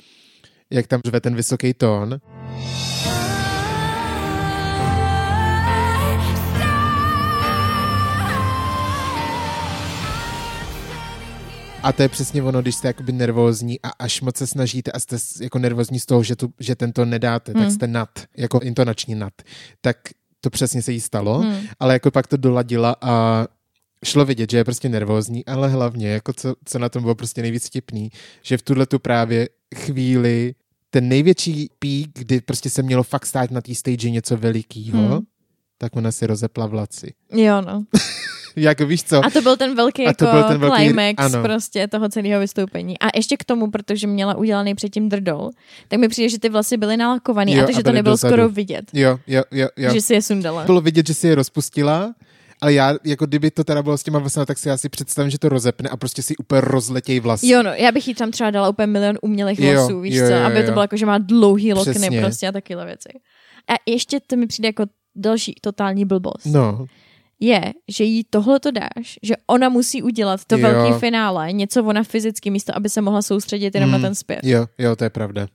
[0.69, 2.19] jak tam řve ten vysoký tón.
[11.83, 14.99] A to je přesně ono, když jste jakoby nervózní a až moc se snažíte a
[14.99, 17.71] jste jako nervózní z toho, že, tu, že tento nedáte, tak Hmm.
[17.71, 19.33] jste nad, jako intonační nad.
[19.81, 19.97] Tak
[20.41, 21.55] to přesně se jí stalo, Hmm.
[21.79, 23.45] ale jako pak to doladila a
[24.05, 27.41] šlo vidět, že je prostě nervózní, ale hlavně, jako co, co na tom bylo prostě
[27.41, 28.09] nejvíc vtipný,
[28.41, 30.55] že v tuhle tu právě chvíli
[30.89, 35.19] ten největší pík, kdy prostě se mělo fakt stát na té stage něco velikýho, Hmm.
[35.77, 37.13] tak ona si rozepla vlaci.
[37.33, 37.83] Jo, no.
[38.55, 39.25] jako víš co?
[39.25, 41.43] A to byl ten velký A to jako byl ten velký- climax ano.
[41.43, 42.99] prostě toho celého vystoupení.
[42.99, 45.49] A ještě k tomu, protože měla udělaný předtím drdol,
[45.87, 47.95] tak mi přijde, že ty vlasy byly nalakovaný Jo, a to, a že to byly
[47.95, 48.31] nebylo dozadu.
[48.33, 49.93] skoro vidět, Jo, jo, jo, jo.
[49.93, 50.63] že si je sundala.
[50.65, 52.13] Bylo vidět, že si je rozpustila,
[52.61, 55.29] ale já, jako kdyby to teda bylo s těma vlasama, tak si já si představím,
[55.31, 57.47] že to rozepne a prostě si úplně rozletěj vlasy.
[57.49, 60.27] Jo, no, já bych jí tam třeba dala úplně milion umělých Jo, vlasů, víš jo,
[60.27, 60.71] co, jo, aby to jo.
[60.71, 62.21] bylo jako, že má dlouhý lokny Přesně.
[62.21, 63.09] prostě a takovéhle věci.
[63.69, 64.83] A ještě to mi přijde jako
[65.15, 66.45] další totální blbost.
[66.45, 66.85] No,
[67.39, 70.61] Je, že jí tohle to dáš, že ona musí udělat to Jo.
[70.61, 73.93] velký finále, něco ona fyzicky místo, aby se mohla soustředit jenom Mm.
[73.93, 74.39] na ten zpěv.
[74.43, 75.47] jo, jo, to je pravda.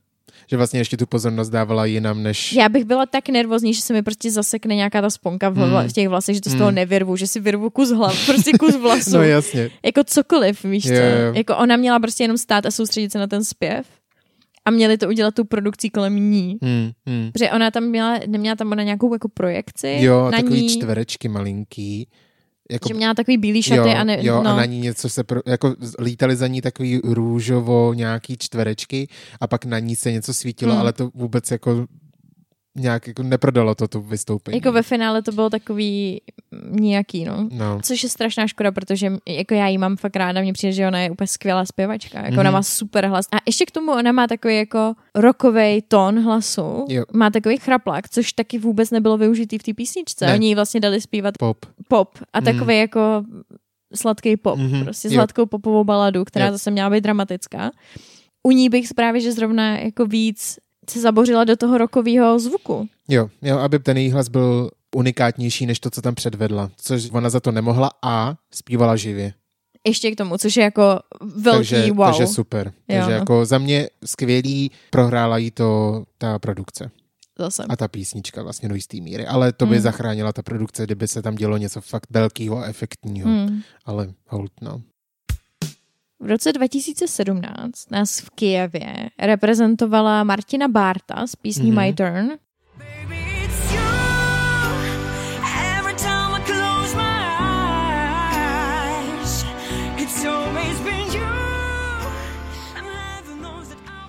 [0.49, 2.53] Že vlastně ještě tu pozornost dávala jinam, než...
[2.53, 5.87] Já bych byla tak nervózní, že se mi prostě zasekne nějaká ta sponka v, Mm.
[5.89, 6.75] v těch vlasech, že to z toho Mm.
[6.75, 9.09] nevyrvu, že si vyrvu kus hlav, prostě kus vlasů.
[9.17, 9.69] No jasně.
[9.85, 11.01] Jako cokoliv, víš Jo, co?
[11.03, 11.33] jo.
[11.33, 13.85] Jako ona měla prostě jenom stát a soustředit se na ten zpěv
[14.65, 16.57] a měli to udělat tu produkcí kolem ní.
[16.61, 17.31] Hmm, hmm.
[17.31, 21.27] Protože ona tam měla, neměla tam ona nějakou jako projekci Jo, na takový ní, čtverečky
[21.27, 22.07] malinký.
[22.71, 24.49] Jako, že měla takový bílý šaty jo, a ne, jo, no.
[24.49, 29.07] a na ní něco se, pro, jako lítali za ní takový růžovo nějaký čtverečky
[29.41, 30.81] a pak na ní se něco svítilo, Hmm.
[30.81, 31.85] ale to vůbec jako
[32.75, 34.57] nějak jako neprodalo to tu vystoupení.
[34.57, 36.21] Jako ve finále to bylo takový
[36.51, 37.49] mm, nějaký, no.
[37.51, 37.79] No.
[37.83, 40.99] Což je strašná škoda, protože jako já jí mám fakt ráda, mně přijde, že ona
[40.99, 42.39] je úplně skvělá zpěvačka, jako Mhm.
[42.39, 43.25] ona má super hlas.
[43.31, 47.03] A ještě k tomu ona má takový jako rokový tón hlasu, Jo.
[47.13, 50.25] má takový chraplak, což taky vůbec nebylo využitý v té písničce.
[50.25, 50.33] Ne.
[50.33, 51.65] Oni jí vlastně dali zpívat Pop.
[51.87, 52.45] pop a Mhm.
[52.53, 53.23] takový jako
[53.95, 55.13] sladký pop, Mhm, prostě jo.
[55.13, 56.51] sladkou popovou baladu, která Jo.
[56.51, 57.71] zase měla být dramatická.
[58.43, 60.57] U ní bych právě, že zrovna jako víc
[60.89, 62.87] se zabořila do toho rokového zvuku.
[63.07, 66.71] Jo, jo, aby ten její hlas byl unikátnější než to, co tam předvedla.
[66.77, 69.33] Což ona za to nemohla a zpívala živě.
[69.87, 70.99] Ještě k tomu, což je jako
[71.35, 72.05] velký takže, wow.
[72.05, 72.67] takže super.
[72.67, 73.17] Jo, takže no.
[73.17, 76.91] jako za mě skvělý, prohrála jí to ta produkce
[77.39, 77.63] Zase.
[77.69, 79.27] a ta písnička vlastně do jistý míry.
[79.27, 79.81] Ale to by Mm.
[79.81, 83.29] zachránila ta produkce, kdyby se tam dělo něco fakt velkého a efektního.
[83.29, 83.61] Hmm.
[83.85, 84.81] Ale hold, no.
[86.19, 91.79] V roce 2017 nás v Kijevě reprezentovala Martina Barta z písní Mhm.
[91.85, 92.27] My Turn.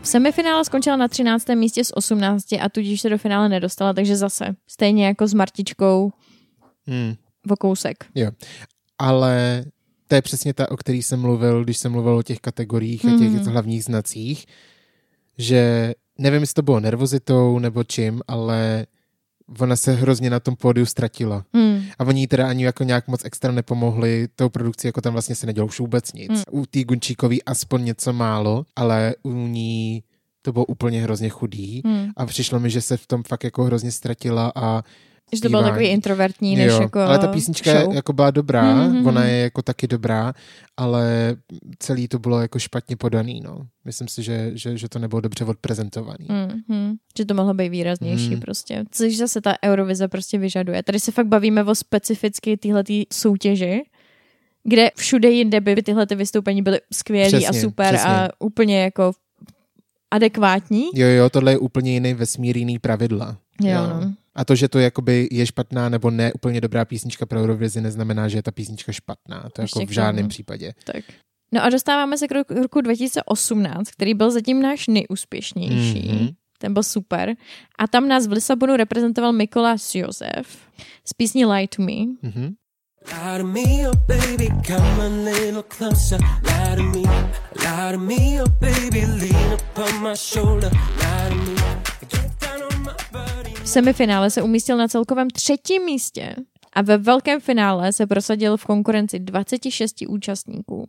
[0.02, 1.54] V semifinále skončila na 13.
[1.54, 6.12] místě z 18 a tudíž se do finále nedostala, takže zase stejně jako s Martičkou
[6.88, 7.14] Hmm.
[7.50, 8.04] o kousek.
[8.14, 8.30] Jo.
[8.98, 9.64] Ale
[10.09, 13.09] to je přesně ta, o který jsem mluvil, když jsem mluvil o těch kategoriích a
[13.18, 13.44] těch Mhm.
[13.46, 14.46] hlavních znacích,
[15.38, 18.86] že nevím, jestli to bylo nervozitou nebo čím, ale
[19.59, 21.44] ona se hrozně na tom pódiu ztratila.
[21.54, 21.82] Hmm.
[21.98, 25.34] A oni jí teda ani jako nějak moc extra nepomohli tou produkci, jako tam vlastně
[25.34, 26.30] se nedělo už vůbec nic.
[26.30, 26.42] Mm.
[26.50, 30.02] U té Gunčíkový aspoň něco málo, ale u ní
[30.42, 31.82] to bylo úplně hrozně chudý.
[31.84, 32.11] Hmm.
[32.16, 34.82] A přišlo mi, že se v tom fakt jako hrozně ztratila a
[35.34, 37.94] Že to bylo takový introvertní, než jo, jako ale ta písnička show.
[37.94, 39.06] jako byla dobrá, Mhm.
[39.06, 40.32] ona je jako taky dobrá,
[40.76, 41.36] ale
[41.78, 43.66] celý to bylo jako špatně podaný, no.
[43.84, 46.26] Myslím si, že, že, že to nebylo dobře odprezentovaný.
[46.68, 48.40] Mm, že to mohlo být výraznější Hmm.
[48.40, 48.84] prostě.
[48.90, 50.82] Což zase ta Eurovize prostě vyžaduje.
[50.82, 53.82] Tady se fakt bavíme o specificky téhletý soutěži,
[54.64, 58.10] kde všude jinde by tyhle ty vystoupení byly skvělý a super přesně.
[58.10, 59.12] a úplně jako
[60.10, 60.84] adekvátní.
[60.94, 63.36] Jo, jo, tohle je úplně jiný vesmír, jiný pravidla.
[63.62, 64.12] Jo, no.
[64.37, 68.28] A to, že to jakoby je špatná nebo ne úplně dobrá písnička pro Eurovizi, neznamená,
[68.28, 69.49] že je ta písnička špatná.
[69.53, 70.74] To Ještě jako v žádném případě.
[70.84, 71.05] Tak.
[71.53, 76.09] No a dostáváme se k roku, roku 2018, který byl zatím náš nejúspěšnější.
[76.12, 76.28] Mhm.
[76.59, 77.34] Ten byl super.
[77.78, 80.59] A tam nás v Lisabonu reprezentoval Mikolas Josef
[81.05, 81.93] z písní Lie to Me.
[82.22, 82.55] Mhm.
[83.07, 86.18] Lie to me, oh baby, come a little closer.
[86.43, 87.03] Lie to me,
[87.62, 90.70] lie to me, oh baby, lean upon my shoulder.
[90.99, 92.25] Lie to me,
[93.66, 96.36] V semifinále se umístil na celkovém třetím místě
[96.72, 100.88] a ve velkém finále se prosadil v konkurenci 26 účastníků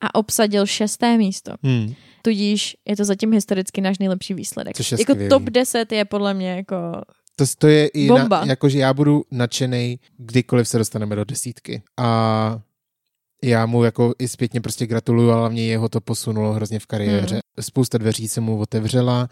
[0.00, 1.52] a obsadil šesté místo.
[1.62, 1.94] Hmm.
[2.22, 4.76] Tudíž je to zatím historicky náš nejlepší výsledek.
[4.76, 5.30] Což je jako skvělý.
[5.30, 6.76] top 10 je podle mě jako...
[7.36, 8.40] To, to je i Bomba.
[8.40, 11.82] na, jako, že já budu nadšený, kdykoliv se dostaneme do desítky.
[11.98, 12.60] A
[13.44, 17.34] já mu jako i zpětně prostě gratuluju, ale mě jeho to posunulo hrozně v kariéře.
[17.34, 17.40] Hmm.
[17.60, 19.28] Spousta dveří se mu otevřela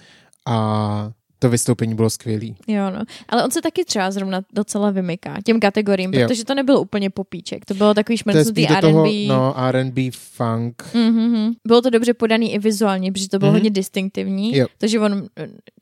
[0.47, 1.11] a
[1.43, 2.57] to vystoupení bylo skvělý.
[2.68, 3.03] Jo, no.
[3.28, 6.28] Ale on se taky třeba zrovna docela vymyká těm kategoriím, Jo.
[6.28, 7.64] protože to nebylo úplně popíček.
[7.64, 9.26] To bylo takový To šmrcnutý do toho, R&B.
[9.28, 10.82] no, R&B, funk.
[10.95, 11.53] Mm-hmm.
[11.66, 13.57] Bylo to dobře podaný i vizuálně, protože to bylo Mhm.
[13.57, 14.57] hodně distinktivní.
[14.57, 14.66] Jo.
[14.78, 15.26] Takže on,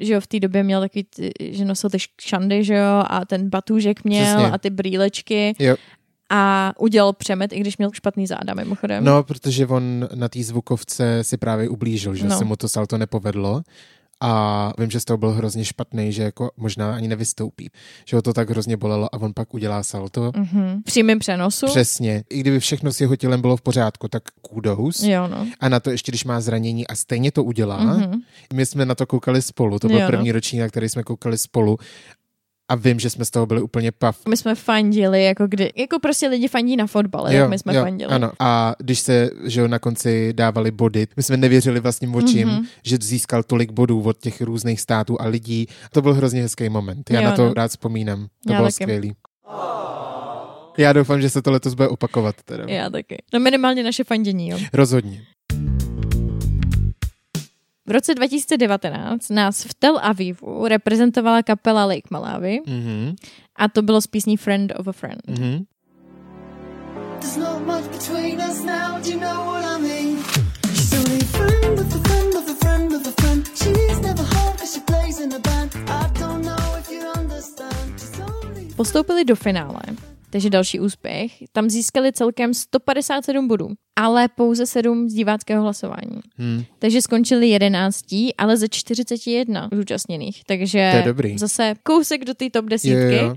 [0.00, 3.24] že jo, v té době měl takový, ty, že nosil ty šandy, že jo, a
[3.24, 4.50] ten batůžek měl Přesně.
[4.50, 5.76] a ty brýlečky Jo.
[6.30, 9.04] a udělal přemet, i když měl špatný záda, mimochodem.
[9.04, 12.38] No, protože on na té zvukovce si právě ublížil, že No.
[12.38, 13.62] se mu to salto nepovedlo.
[14.20, 17.70] A vím, že z toho byl hrozně špatný, že jako možná ani nevystoupí.
[18.06, 20.30] Že ho to tak hrozně bolelo a on pak udělá salto.
[20.30, 20.80] Mm-hmm.
[20.80, 21.66] V přímém přenosu.
[21.66, 22.24] Přesně.
[22.30, 25.02] I kdyby všechno s jeho tělem bylo v pořádku, tak kudos.
[25.02, 25.46] Jo, no.
[25.60, 27.84] A na to ještě, když má zranění a stejně to udělá.
[27.84, 28.20] Mm-hmm.
[28.54, 30.08] My jsme na to koukali spolu, to byl Jo, no.
[30.08, 31.78] první ročník, na který jsme koukali spolu.
[32.68, 34.18] A vím, že jsme z toho byli úplně pav.
[34.28, 38.12] My jsme fandili, jako kdy, jako prostě lidi fandí na fotbale, jak my jsme fandili.
[38.12, 38.32] Ano.
[38.40, 42.62] A když se že jo, na konci dávali body, my jsme nevěřili vlastním očím, Mhm.
[42.62, 42.66] mm-hmm.
[42.84, 45.66] že získal tolik bodů od těch různých států a lidí.
[45.92, 47.10] To byl hrozně hezký moment.
[47.10, 47.54] Já Jo, na to no.
[47.54, 48.26] rád vzpomínám.
[48.46, 48.72] To Já bylo taky.
[48.72, 49.12] skvělý.
[50.78, 52.34] Já doufám, že se to letos bude opakovat.
[52.44, 52.64] Teda.
[52.68, 53.16] Já taky.
[53.34, 54.58] No minimálně naše fandění, jo.
[54.72, 55.22] Rozhodně.
[57.88, 63.16] V roce 2019 nás v Tel Avivu reprezentovala kapela Lake Malawi Mhm.
[63.56, 65.20] a to bylo z písní Friend of a Friend.
[65.28, 65.64] Mhm.
[67.20, 70.18] There's not much between us now, do you know what I mean?
[70.74, 73.46] She's only a friend of a friend of a friend of a friend.
[73.56, 75.70] She's never home 'cause she plays in a band.
[75.88, 77.96] I don't know if you understand.
[77.98, 79.80] She's only Postoupili do finále,
[80.30, 81.32] takže další úspěch.
[81.52, 86.20] Tam získali celkem 157 bodů, ale pouze 7 z diváckého hlasování.
[86.38, 86.64] Hmm.
[86.78, 88.04] Takže skončili 11,
[88.38, 90.44] ale ze 41 zúčastněných.
[90.44, 91.38] Takže To je dobrý.
[91.38, 92.96] zase kousek do té top desítky.
[93.16, 93.36] Jo, jo.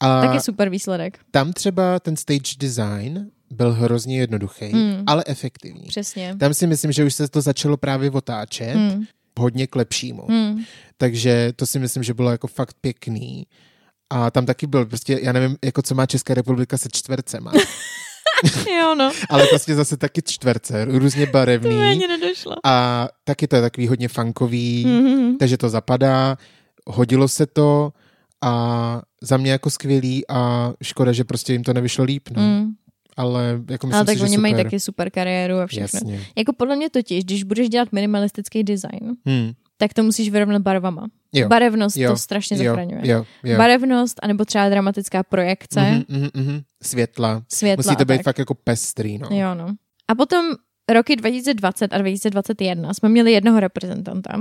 [0.00, 1.18] A Tak je super výsledek.
[1.30, 5.02] tam třeba ten stage design byl hrozně jednoduchý, Mm.
[5.06, 5.86] ale efektivní.
[5.86, 6.36] Přesně.
[6.40, 9.04] Tam si myslím, že už se to začalo právě otáčet Mm.
[9.38, 10.22] hodně k lepšímu.
[10.28, 10.62] Mm.
[10.96, 13.46] Takže to si myslím, že bylo jako fakt pěkný.
[14.14, 17.52] A tam taky byl prostě, já nevím, jako co má Česká republika se čtvercema.
[18.80, 19.12] Jo, no.
[19.30, 21.80] ale prostě zase taky čtverce, různě To barevný.
[21.82, 22.54] ani nedošlo.
[22.64, 25.36] A taky to je takový hodně funkový, Mhm.
[25.38, 26.36] takže to zapadá,
[26.86, 27.92] hodilo se to
[28.44, 32.42] a za mě jako skvělý a škoda, že prostě jim to nevyšlo líp, no.
[32.42, 32.70] Mm.
[33.16, 34.42] Ale jako myslím Ale tak si, že oni super.
[34.42, 36.00] mají taky super kariéru a všechno.
[36.10, 36.26] Jasně.
[36.36, 39.52] Jako podle mě totiž, když budeš dělat minimalistický design, Hmm.
[39.82, 41.06] Tak to musíš vyrovnat barvama.
[41.32, 41.48] Jo.
[41.48, 42.10] Barevnost Jo.
[42.10, 43.00] to strašně Jo, zachraňuje.
[43.04, 43.58] jo, jo.
[43.58, 46.60] Barevnost, anebo třeba dramatická projekce, Mhm, mhm, mhm.
[46.82, 47.42] Světla.
[47.48, 48.24] světla Musí to být tak.
[48.24, 49.28] fakt jako pestrý, no.
[49.30, 49.66] Jo, no.
[50.08, 50.46] A potom
[50.92, 54.40] roky 2020 a 2021 jsme měli jednoho reprezentanta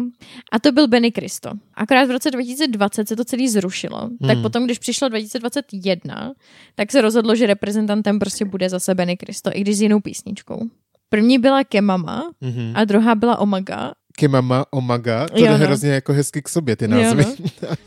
[0.51, 1.49] a to byl Benny Cristo.
[1.73, 3.97] Akorát v roce 2020 se to celý zrušilo.
[4.01, 4.17] Hmm.
[4.27, 6.33] Tak potom, když přišlo 2021,
[6.75, 10.61] tak se rozhodlo, že reprezentantem prostě bude zase Benny Cristo, i když s jinou písničkou.
[11.09, 12.71] První byla Kemama Mhm.
[12.75, 13.91] a druhá byla Omaga.
[14.17, 15.65] Kimama, Omaga, to Jo, jde no.
[15.65, 17.25] hrozně jako hezky k sobě, ty Jo, názvy.
[17.25, 17.31] no.
[17.31, 17.77] 24/7,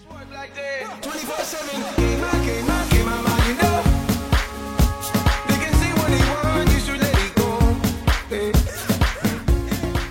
[1.97, 3.83] game on, game on, game on, man, you know.
[5.47, 7.59] They can say what they want, you should let it go.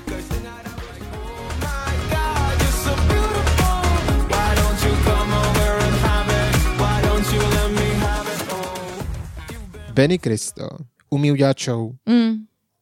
[0.08, 1.06] 'Cause tonight I'm like,
[1.60, 3.78] my God, you're so beautiful.
[4.30, 6.56] Why don't you come over and have it?
[6.82, 8.42] Why don't you let me have it?
[9.94, 10.68] Benny Cristo
[11.10, 12.34] umí udělat show, Mm,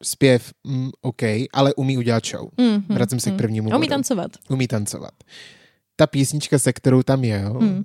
[0.04, 1.22] zpěv, mm, OK,
[1.54, 2.50] ale umí udělat show.
[2.58, 3.88] mm, Vracím se k prvnímu Umí bodu.
[3.90, 4.32] tancovat.
[4.50, 5.14] Umí tancovat.
[5.96, 7.84] Ta písnička, se kterou tam jel, Mm.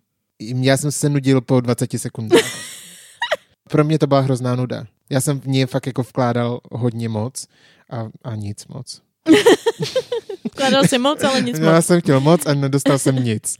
[0.64, 2.40] já jsem se nudil po 20 sekundách.
[3.70, 4.86] Pro mě to byla hrozná nuda.
[5.10, 7.46] Já jsem v ní fakt jako vkládal hodně moc
[7.90, 9.02] a, a nic moc.
[10.56, 11.86] Kladal si moc, ale nic No, já moc.
[11.86, 13.56] jsem chtěl moc a nedostal jsem nic.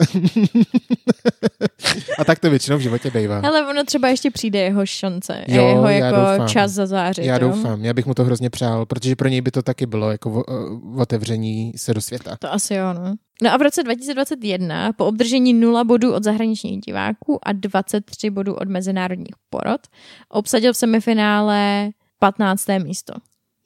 [2.19, 3.41] a tak to většinou v životě bývá.
[3.41, 6.49] Hele, ono třeba ještě přijde jeho šance, Jo, jeho já jako doufám.
[6.49, 7.25] čas zazářit.
[7.25, 7.41] Já jo?
[7.41, 10.31] doufám, já bych mu to hrozně přál, protože pro něj by to taky bylo jako
[10.33, 12.37] o- o- otevření se do světa.
[12.41, 13.15] To asi jo, no.
[13.43, 18.55] No a v roce 2021 po obdržení 0 bodů od zahraničních diváků a 23 bodů
[18.55, 19.81] od mezinárodních porod
[20.29, 22.67] obsadil v semifinále 15.
[22.85, 23.13] místo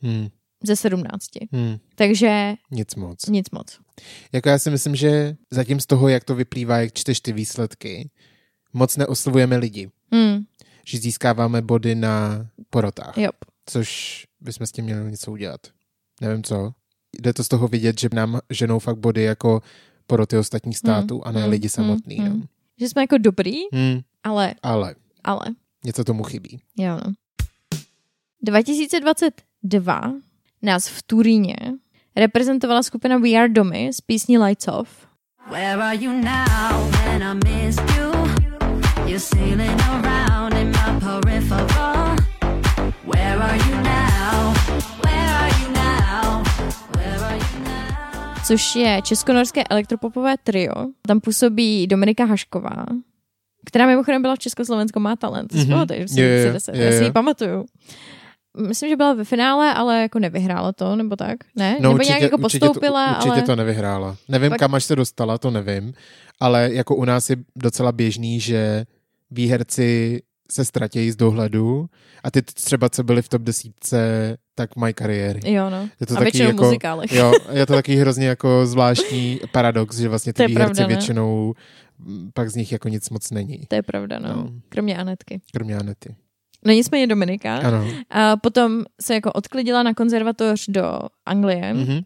[0.03, 0.29] Hmm,
[0.65, 1.27] ze 17.
[1.53, 3.27] hmm, Takže nic moc.
[3.27, 3.79] nic moc.
[4.33, 8.11] Jako já si myslím, že zatím z toho, jak to vyplývá, jak čteš ty výsledky,
[8.73, 9.91] moc neoslovujeme lidi.
[10.13, 10.45] Hmm,
[10.87, 13.31] Že získáváme body na porotách, jo.
[13.67, 15.61] což bychom s tím měli něco udělat.
[16.21, 16.73] Nevím co.
[17.21, 19.63] Jde to z toho vidět, že nám ženou fakt body jako
[20.07, 22.17] poroty ostatních států Hmm, a ne hmm, lidi samotný.
[22.17, 22.33] hmm, no.
[22.35, 22.45] hmm.
[22.81, 24.95] Že jsme jako dobrý, Hmm, ale, ale
[25.25, 25.45] ale,
[25.85, 26.61] něco tomu chybí.
[26.79, 27.13] jo no.
[28.43, 30.13] 2022
[30.63, 31.57] nás v Turíně
[32.17, 34.89] reprezentovala skupina We Are Domy s písní Lights Off.
[35.51, 38.11] Where are you now when I missed you?
[39.07, 42.17] You're sailing around in my peripheral.
[43.07, 44.55] Where are you now?
[45.05, 46.43] Where are you now?
[46.97, 48.35] Where are you now?
[48.47, 50.73] což je českonorské elektropopové trio.
[51.07, 52.87] Tam působí Dominika Hašková,
[53.67, 55.53] která mimochodem byla v Československo má talent.
[55.55, 55.65] Mhm.
[55.65, 55.87] Mm-hmm.
[55.87, 56.01] To Jo,
[56.47, 56.75] jo, deset.
[56.75, 57.65] jo, Já si ji pamatuju.
[58.57, 61.37] Myslím, že byla ve finále, ale jako nevyhrála to, nebo tak?
[61.57, 61.73] Ne?
[61.73, 63.43] No, nebo určitě, nějak jako určitě, postoupila, to, určitě ale...
[63.43, 64.17] to nevyhrála.
[64.29, 65.93] Nevím, Pak- kam až se dostala, to nevím,
[66.41, 68.85] ale jako u nás je docela běžný, že
[69.31, 70.21] výherci
[70.51, 71.87] se ztratějí z dohledu
[72.25, 75.53] a ty třeba, co byli v top desítce, tak mají kariéry.
[75.53, 75.89] Jo, no.
[76.01, 77.13] Je to a taky většinou jako, muzikálech.
[77.13, 80.89] Jo, je to taky hrozně jako zvláštní paradox, že vlastně ty výherci pravda, ne?
[80.89, 81.55] většinou
[82.35, 83.59] pak z nich jako nic moc není.
[83.69, 84.29] To je pravda, no.
[84.29, 84.51] No.
[84.69, 85.41] Kromě Anetky.
[85.53, 86.15] Kromě Anety.
[86.65, 87.57] No nicméně Dominika.
[87.57, 87.87] Ano.
[88.11, 91.61] A potom se jako odklidila na konzervatoř do Anglie.
[91.75, 91.87] Mm-hmm.
[91.89, 92.01] Mhm.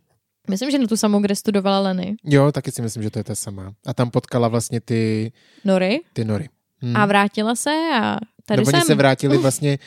[0.51, 2.17] Myslím, že na tu samou, kde studovala Leny.
[2.25, 3.73] Jo, taky si myslím, že to je ta sama.
[3.87, 5.33] A tam potkala vlastně ty,
[5.65, 6.01] Nory.
[6.13, 6.49] ty nory.
[6.83, 6.97] Hm.
[6.97, 7.71] A vrátila se
[8.03, 8.75] a tady no, jsem.
[8.75, 9.79] oni se vrátili vlastně,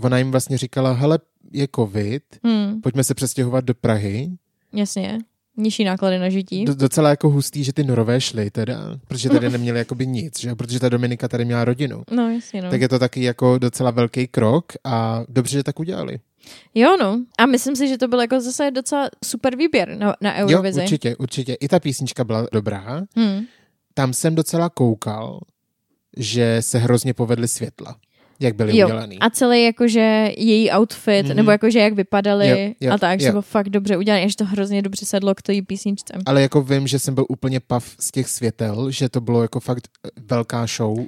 [0.00, 1.18] ona jim vlastně říkala, hele,
[1.52, 4.30] je covid, Hmm, pojďme se přestěhovat do Prahy.
[4.72, 5.18] jasně.
[5.56, 6.64] Nižší náklady na žití.
[6.64, 10.48] Do, docela jako hustý, že ty norové šly teda, protože tady neměli jakoby nic, že?
[10.48, 12.02] jo, protože ta Dominika tady měla rodinu.
[12.10, 12.70] No, jasně, no.
[12.70, 16.18] Tak je to taky jako docela velký krok a dobře, že tak udělali.
[16.74, 17.20] Jo, no.
[17.38, 20.80] A myslím si, že to byl jako zase docela super výběr na, na Jo, Eurovizi.
[20.82, 21.54] určitě, určitě.
[21.54, 23.02] I ta písnička byla dobrá.
[23.16, 23.40] Hmm.
[23.94, 25.40] Tam jsem docela koukal,
[26.16, 27.96] že se hrozně povedly světla,
[28.40, 29.18] jak byly Jo, udělaný.
[29.18, 31.36] a celý jakože její outfit, Mhm.
[31.36, 33.32] nebo jakože jak vypadaly Jo, jo, a tak, že jo.
[33.32, 36.14] bylo fakt dobře udělané, že to hrozně dobře sedlo k té písničce.
[36.26, 39.60] Ale jako vím, že jsem byl úplně pav z těch světel, že to bylo jako
[39.60, 39.88] fakt
[40.30, 40.98] velká show,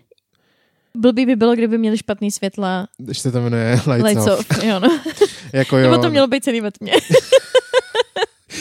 [0.98, 4.40] Blbý by bylo, kdyby měli špatný světla když se to jmenuje Lights, lights Off.
[4.50, 4.64] off.
[4.64, 5.00] Jo, no.
[5.52, 6.92] Jako jo, Nebo to mělo být celý ve tmě.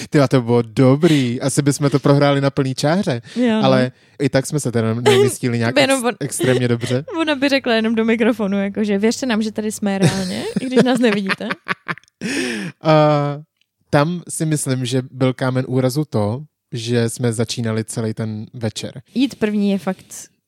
[0.10, 1.41] Ty, to bylo dobrý.
[1.41, 3.22] Asi bychom to prohráli na plný čáře.
[3.36, 3.60] Jo.
[3.64, 3.91] Ale
[4.22, 7.06] i tak jsme se teda nevystihli nějak ex- on- extrémně dobře.
[7.22, 10.84] Ona by řekla jenom do mikrofonu, jakože věřte nám, že tady jsme reálně, i když
[10.84, 11.48] nás nevidíte.
[12.82, 12.93] A
[13.89, 19.02] tam si myslím, že byl kámen úrazu to, že jsme začínali celý ten večer.
[19.16, 20.06] Jít první je fakt,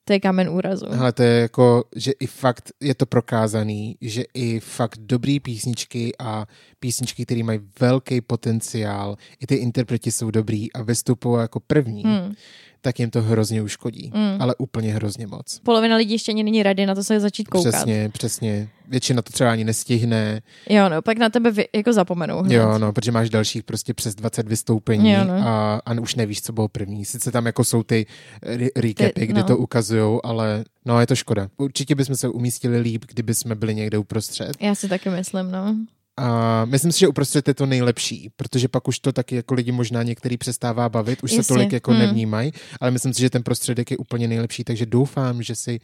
[0.08, 0.88] to je kámen úrazu.
[0.88, 6.12] Ale to je jako, že i fakt je to prokázaný, že i fakt dobrý písničky
[6.18, 6.46] a
[6.80, 12.34] písničky, které mají velký potenciál, i ty interpreti jsou dobrý a vystupují jako první, Hmm.
[12.80, 14.12] Tak jim to hrozně uškodí.
[14.14, 14.42] Mm.
[14.42, 15.58] Ale úplně hrozně moc.
[15.62, 17.74] Polovina lidí ještě ani není rady na to se začít koukat.
[17.74, 18.68] Přesně, přesně.
[18.88, 20.40] Většina to třeba ani nestihne.
[20.70, 22.42] Jo, no, pak na tebe vy, jako zapomenou.
[22.42, 22.54] hned.
[22.54, 25.34] Jo, no, protože máš dalších prostě přes 20 vystoupení Jo, no.
[25.48, 27.04] a, a už nevíš, co bylo první.
[27.04, 28.06] Sice tam jako jsou ty
[28.42, 29.46] re- recapy, Ty- kdy no.
[29.46, 31.48] to ukazujou, ale no, je to škoda.
[31.56, 34.52] Určitě bychom se umístili líp, kdyby jsme byli někde uprostřed.
[34.60, 35.76] Já si taky myslím, no.
[36.18, 39.72] A myslím si, že uprostřed je to nejlepší, protože pak už to taky jako lidi
[39.72, 42.00] možná některý přestává bavit, už se Jasně, tolik jako hmm.
[42.00, 45.80] nevnímají, ale myslím si, že ten prostředek je úplně nejlepší, takže doufám, že si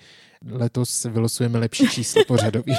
[0.51, 2.72] letos vylosujeme lepší číslo pořadový,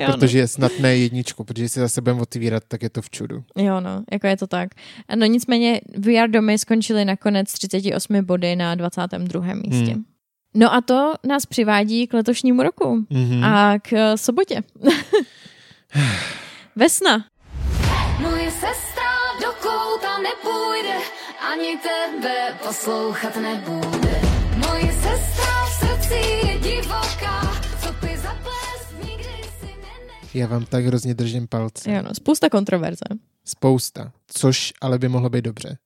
[0.00, 0.12] no.
[0.12, 3.44] protože je snad ne jedničku, protože si zase budeme otvírat, tak je to v čudu.
[3.56, 4.68] Jo, no, jako je to tak.
[5.14, 9.54] No nicméně VR domy skončily nakonec 38 body na 22.
[9.54, 9.92] místě.
[9.92, 10.04] Hmm.
[10.54, 13.44] No a to nás přivádí k letošnímu roku Mhm.
[13.44, 14.62] a k eh, sobotě.
[16.76, 17.24] Vesna.
[18.20, 19.12] Moje sestra
[19.42, 20.96] do kouta nepůjde,
[21.52, 24.20] ani tebe poslouchat nebude.
[24.56, 30.34] Moje sestra v srdci je divoká, co by zaplést nikdy si nenech.
[30.34, 31.92] Já vám tak hrozně držím palce.
[31.92, 33.04] Jo, no, spousta kontroverze.
[33.44, 35.78] Spousta, což ale by mohlo být dobře.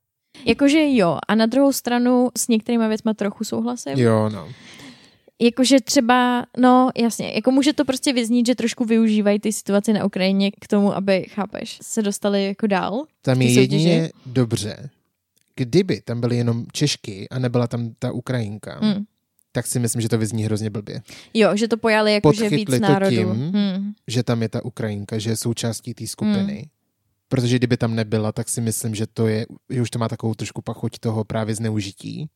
[0.45, 3.99] Jakože jo, a na druhou stranu s některýma věcma trochu souhlasím.
[3.99, 4.49] Jo, no.
[5.43, 10.05] Jakože třeba, no jasně, jako může to prostě vyznít, že trošku využívají ty situace na
[10.05, 13.05] Ukrajině k tomu, aby, chápeš, se dostali jako dál.
[13.23, 14.91] Tam je jedině dobře.
[15.57, 19.05] Kdyby tam byly jenom Češky a nebyla tam ta Ukrajinka, Hmm.
[19.53, 21.03] tak si myslím, že to vyzní hrozně blbě.
[21.35, 23.17] Jo, že to pojali jako, že víc národů.
[23.17, 23.93] tím, Hmm.
[24.07, 26.55] že tam je ta Ukrajinka, že je součástí té skupiny.
[26.55, 26.65] Hmm.
[27.29, 30.35] Protože kdyby tam nebyla, tak si myslím, že to je, že už to má takovou
[30.35, 32.29] trošku pachuť toho právě zneužití.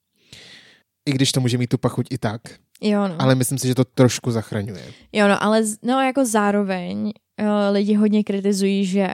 [1.07, 2.41] I když to může mít tu pachuť i tak,
[2.81, 3.15] Jo, no.
[3.23, 4.83] ale myslím si, že to trošku zachraňuje.
[5.13, 6.99] Jo, no, ale z- no, jako zároveň
[7.41, 9.09] uh, lidi hodně kritizují, že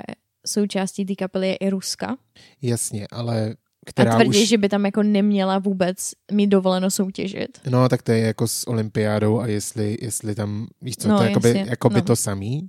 [0.47, 2.17] součástí té kapely je i Ruska.
[2.63, 3.55] Jasně, ale A
[3.87, 4.49] která tvrdí, už...
[4.49, 7.59] že by tam jako neměla vůbec mít dovoleno soutěžit.
[7.71, 11.23] No, tak to je jako s olympiádou a jestli, jestli tam, víš co, No, to
[11.23, 12.03] je jakoby, jakoby no.
[12.03, 12.69] to samý.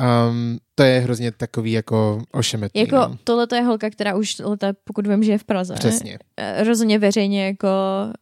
[0.00, 2.80] Um, to je hrozně takový jako ošemetný.
[2.80, 3.18] Jako no.
[3.24, 5.74] tohle je holka, která už leta, pokud vím, že je v Praze.
[5.74, 6.18] Přesně.
[6.36, 7.68] eh, Rozhodně veřejně jako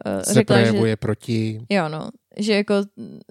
[0.06, 1.60] uh, Se řekla, že projevuje proti...
[1.70, 2.08] jo, no,
[2.38, 2.74] že jako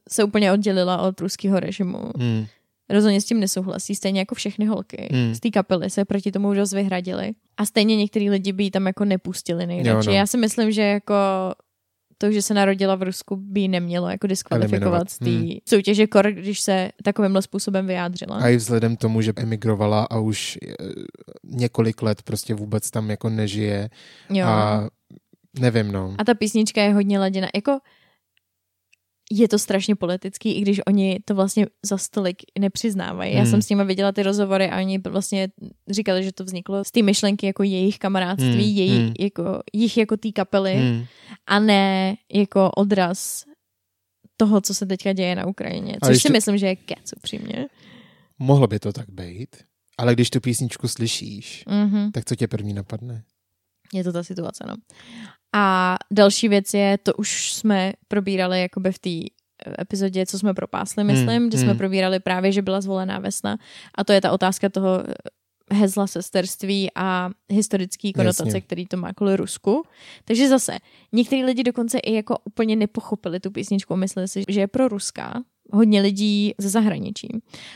[0.10, 2.12] se úplně oddělila od ruského režimu.
[2.18, 2.46] Hmm.
[2.90, 5.36] Rozhodně s tím nesouhlasí, stejně jako všechny holky Hmm.
[5.36, 7.32] z té kapely se proti tomu dost vyhradili.
[7.58, 10.10] A stejně některý lidi by ji tam jako nepustili nejradši.
[10.10, 10.18] Jo, no.
[10.20, 11.14] Já si myslím, že jako
[12.22, 15.50] to, že se narodila v Rusku, by nemělo jako diskvalifikovat z té Hmm.
[15.70, 18.38] soutěže kor, když se takovýmhle způsobem vyjádřila.
[18.38, 20.76] A i vzhledem tomu, že emigrovala a už eh,
[21.44, 23.90] několik let prostě vůbec tam jako nežije
[24.30, 24.46] jo.
[24.48, 24.88] a
[25.60, 26.16] nevím, no.
[26.18, 27.48] A ta písnička je hodně laděna.
[27.56, 27.80] Jako
[29.32, 33.34] je to strašně politický, i když oni to vlastně za stolik nepřiznávají.
[33.34, 33.52] Já Hmm.
[33.52, 35.48] jsem s nimi viděla ty rozhovory a oni vlastně
[35.90, 39.14] říkali, že to vzniklo z té myšlenky jako jejich kamarádství, Hmm, její, hmm.
[39.20, 41.06] jako, jich jako té kapely Hmm.
[41.48, 43.46] a ne jako odraz
[44.38, 45.98] toho, co se teďka děje na Ukrajině.
[46.06, 47.68] Což si to- myslím, že je kec upřímně.
[48.40, 49.56] Mohlo by to tak být,
[49.98, 52.12] ale když tu písničku slyšíš, Mhm.
[52.12, 53.24] tak co tě první napadne?
[53.94, 54.76] Je to ta situace, no.
[55.54, 59.34] A další věc je, to už jsme probírali jakoby v té
[59.82, 61.78] epizodě, co jsme propásli, myslím, Hmm, kde jsme hmm.
[61.78, 63.58] probírali právě, že byla zvolená vesna.
[63.96, 65.14] A to je ta otázka toho eh,
[65.76, 68.62] hezla sesterství a historický konotace, Jasně.
[68.62, 69.84] který to má kvůli Rusku.
[70.26, 70.78] Takže zase,
[71.12, 75.44] některý lidi dokonce i jako úplně nepochopili tu písničku, mysleli si, že je pro ruská,
[75.74, 77.28] hodně lidí ze zahraničí.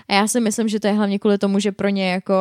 [0.07, 2.33] A já si myslím, že to je hlavně kvůli tomu, že pro ně jako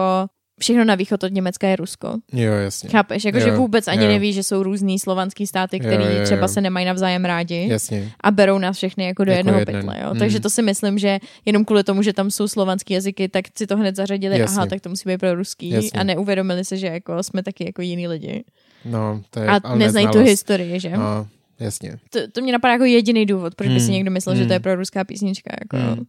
[0.61, 2.15] všechno na východ od Německa je Rusko.
[2.33, 2.89] Jo, jasně.
[2.91, 4.09] Chápeš, jakože vůbec ani jo.
[4.11, 5.91] neví, že jsou různý slovanský státy, jo.
[6.25, 8.13] třeba se nemají navzájem rádi Jasně.
[8.21, 9.77] a berou nás všechny jako do Jako jednoho jeden.
[9.81, 9.97] pytle.
[10.03, 10.11] Jo?
[10.13, 10.19] Mm.
[10.19, 13.67] Takže to si myslím, že jenom kvůli tomu, že tam jsou slovanský jazyky, tak si
[13.67, 14.57] to hned zařadili, Jasně.
[14.57, 15.91] aha, tak to musí být pro ruský Jasně.
[16.01, 18.45] a neuvědomili se, že jako jsme taky jako jiní lidi.
[18.85, 20.91] No, to je A ale neznají tu historii, že?
[20.91, 21.27] No,
[21.61, 21.99] jasně.
[22.11, 23.93] To, to mě napadá jako jediný důvod, proč by si Mm.
[23.93, 24.53] někdo myslel, že to Mm.
[24.53, 25.51] je pro ruská písnička.
[25.61, 25.77] Jako.
[25.97, 26.05] Mm.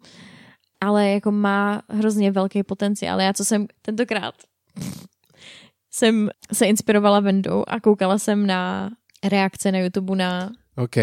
[0.82, 3.22] Ale jako má hrozně velký potenciál.
[3.22, 4.36] Já co jsem tentokrát
[5.92, 8.92] jsem se inspirovala Vendou a koukala jsem na
[9.24, 10.96] reakce na YouTube na OK.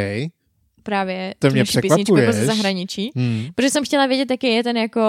[0.83, 3.11] Právě To mě písničku jako ze zahraničí.
[3.17, 3.47] Hmm.
[3.55, 5.01] Protože jsem chtěla vědět, jaký je ten jako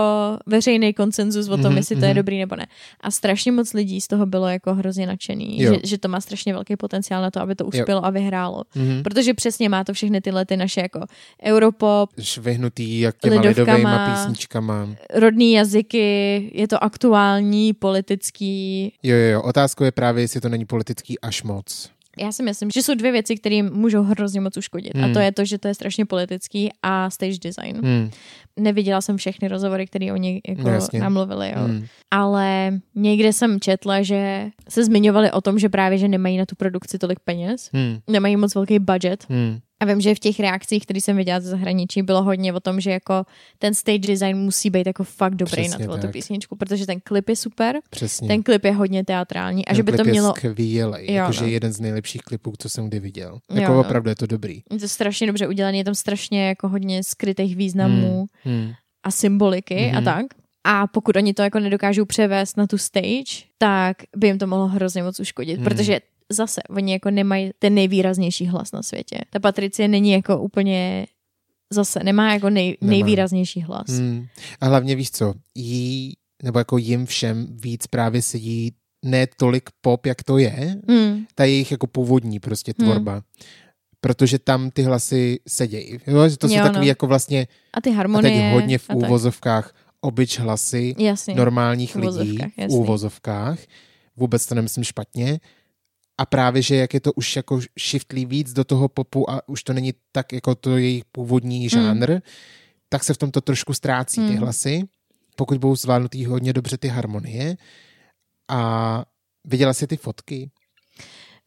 [0.46, 2.16] veřejný konsenzus o tom, Mhm, jestli to je mhm.
[2.18, 2.66] dobrý nebo ne.
[3.02, 5.74] A strašně moc lidí z toho bylo jako hrozně nadšený, Jo.
[5.74, 8.64] že, že to má strašně velký potenciál na to, aby to uspělo a vyhrálo.
[8.76, 9.04] Mhm.
[9.04, 11.00] Protože přesně má to všechny tyhle ty naše jako
[11.44, 13.66] Europop, Švihnutý jak těma Lidovkama.
[13.66, 14.88] lidovejma písničkama.
[15.14, 18.94] rodný jazyky, je to aktuální, politický.
[19.04, 19.42] Jo, jo, jo.
[19.42, 21.90] Otázkou je právě, jestli to není politický až moc.
[22.20, 24.96] Já si myslím, že jsou dvě věci, které můžou hrozně moc uškodit.
[24.96, 25.04] Hmm.
[25.04, 27.82] A to je to, že to je strašně politický a stage design.
[27.84, 28.12] Hmm.
[28.60, 31.00] Neviděla jsem všechny rozhovory, které oni jako No, jasně.
[31.00, 31.50] namluvili.
[31.56, 31.64] Jo.
[31.66, 31.86] Hmm.
[32.12, 36.56] ale někde jsem četla, že se zmiňovali o tom, že právě, že nemají na tu
[36.56, 37.98] produkci tolik peněz, Hmm.
[38.10, 39.26] nemají moc velký budget.
[39.30, 39.60] Hmm.
[39.80, 42.82] A vím, že v těch reakcích, které jsem viděla ze zahraničí, bylo hodně o tom,
[42.82, 43.26] že jako
[43.60, 46.12] ten stage design musí být jako fakt dobrý Přesně na tu tak.
[46.12, 48.28] písničku, protože ten klip je super, Přesně.
[48.28, 50.34] ten klip je hodně teatrální a Ten že by to mělo...
[50.44, 51.48] je skvělej, Jo, jakože no.
[51.48, 53.40] jeden z nejlepších klipů, co jsem kdy viděl.
[53.52, 53.80] Jo, Jako no.
[53.80, 54.62] opravdu je to dobrý.
[54.72, 58.43] Je to strašně dobře udělané, je tam strašně jako hodně skrytých významů Hmm.
[59.04, 59.98] A symboliky Mhm.
[59.98, 60.26] a tak.
[60.64, 64.68] A pokud oni to jako nedokážou převést na tu stage, tak by jim to mohlo
[64.68, 65.64] hrozně moc uškodit, Hmm.
[65.64, 66.00] protože
[66.32, 69.18] zase oni jako nemají ten nejvýraznější hlas na světě.
[69.30, 71.06] Ta Patricie není jako úplně
[71.74, 72.92] zase nemá jako nej, Nemá.
[72.92, 73.88] nejvýraznější hlas.
[73.90, 74.26] Hmm.
[74.62, 76.14] A hlavně víš co, jí,
[76.44, 78.72] nebo jako jim všem víc právě sedí
[79.06, 81.26] ne tolik pop, jak to je, Hmm.
[81.36, 82.88] ta jejich jako původní prostě Hmm.
[82.88, 83.22] tvorba.
[84.04, 85.98] Protože tam ty hlasy sedějí.
[86.08, 86.90] Jo, že to jsou Jo, takový no.
[86.90, 88.42] jako vlastně, A ty a harmonie.
[88.42, 91.36] teď hodně v a úvozovkách, obyč hlasy Jasně.
[91.36, 92.78] normálních lidí v jasný.
[92.78, 93.60] úvozovkách.
[94.18, 95.40] Vůbec to nemyslím špatně.
[96.18, 99.64] A právě, že jak je to už jako shiftlí víc do toho popu a už
[99.64, 102.20] to není tak jako to jejich původní žánr,
[102.90, 104.38] tak se v tom to trošku ztrácí ty Hmm.
[104.38, 104.82] hlasy,
[105.36, 107.58] pokud budou zvládnutý hodně dobře ty harmonie.
[108.50, 109.06] A
[109.46, 110.50] viděla jsi ty fotky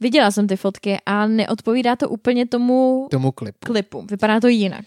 [0.00, 4.02] Viděla jsem ty fotky a neodpovídá to úplně tomu tomu klipu, klipu.
[4.10, 4.84] Vypadá to jinak.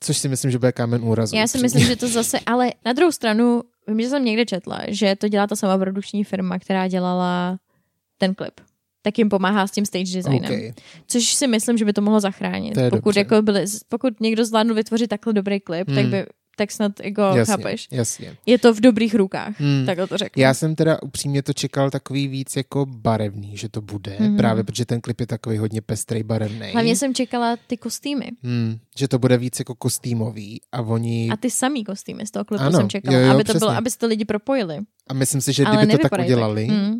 [0.00, 1.36] což si myslím, že bude kámen úrazu.
[1.36, 4.80] Já si myslím, že to zase, ale na druhou stranu, vím, že jsem někde četla,
[4.88, 7.58] že to dělá ta sama produkční firma, která dělala
[8.18, 8.60] ten klip.
[9.02, 10.44] Tak jim pomáhá s tím stage designem.
[10.44, 10.72] Okay.
[11.06, 12.74] Což si myslím, že by to mohlo zachránit.
[12.74, 13.20] To pokud, dobře.
[13.20, 15.96] jako byli, pokud někdo zvládl vytvořit takhle dobrý klip, Hmm.
[15.96, 16.26] tak by
[16.56, 17.88] tak snad jako Jasně, chápeš.
[17.90, 18.36] jasně.
[18.46, 19.86] Je to v dobrých rukách, Hmm.
[19.86, 20.40] takhle to řeknu.
[20.42, 24.36] Já jsem teda upřímně to čekal takový víc jako barevný, že to bude, Mhm.
[24.36, 26.70] právě protože ten klip je takový hodně pestrý barevný.
[26.72, 28.28] Hlavně jsem čekala ty kostýmy.
[28.42, 31.28] Hmm, že to bude víc jako kostýmový a oni...
[31.32, 33.68] A ty samý kostýmy z toho klipu Ano, jsem čekala, jo, jo, aby to bylo,
[33.68, 33.78] přesně.
[33.78, 34.78] aby se to lidi propojili.
[35.08, 36.76] A myslím si, že Ale kdyby to tak udělali, Tak.
[36.76, 36.94] Mm.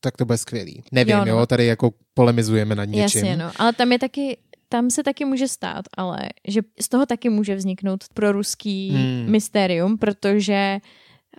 [0.00, 0.82] tak to bude skvělý.
[0.92, 1.40] Nevím, Jo, jo, no.
[1.40, 3.00] jo tady jako polemizujeme nad něčím.
[3.24, 3.50] Jasně, no.
[3.56, 4.36] Ale tam je taky,
[4.72, 6.18] tam se taky může stát, ale
[6.48, 9.30] že z toho taky může vzniknout pro ruský Hmm.
[9.30, 10.78] mysterium, protože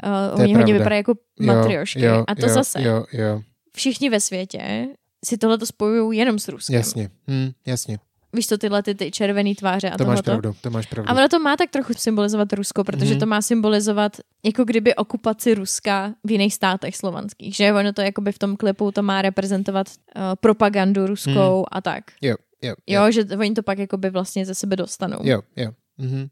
[0.03, 2.01] uh, je oni hodně vypadají jako matriošky.
[2.01, 3.41] Jo, a to jo, zase, Jo, jo,
[3.75, 4.87] všichni ve světě
[5.25, 6.75] si tohle spojují jenom s Ruskem.
[6.75, 7.09] jasně.
[7.27, 7.97] Hmm, jasně.
[8.35, 11.09] Víš to, tyhle ty, ty červený tváře a To máš pravdu, to máš pravdu.
[11.11, 13.19] A ono to má tak trochu symbolizovat Rusko, protože Mhm.
[13.19, 18.31] to má symbolizovat jako kdyby okupaci Ruska v jiných státech slovanských, že ono to jakoby
[18.31, 22.03] v tom klipu to má reprezentovat uh, propagandu ruskou a tak.
[22.21, 25.17] Jo, jo, Jo, že oni to pak jakoby vlastně ze sebe dostanou.
[25.23, 25.71] jo, jo.
[25.97, 26.27] Mhm,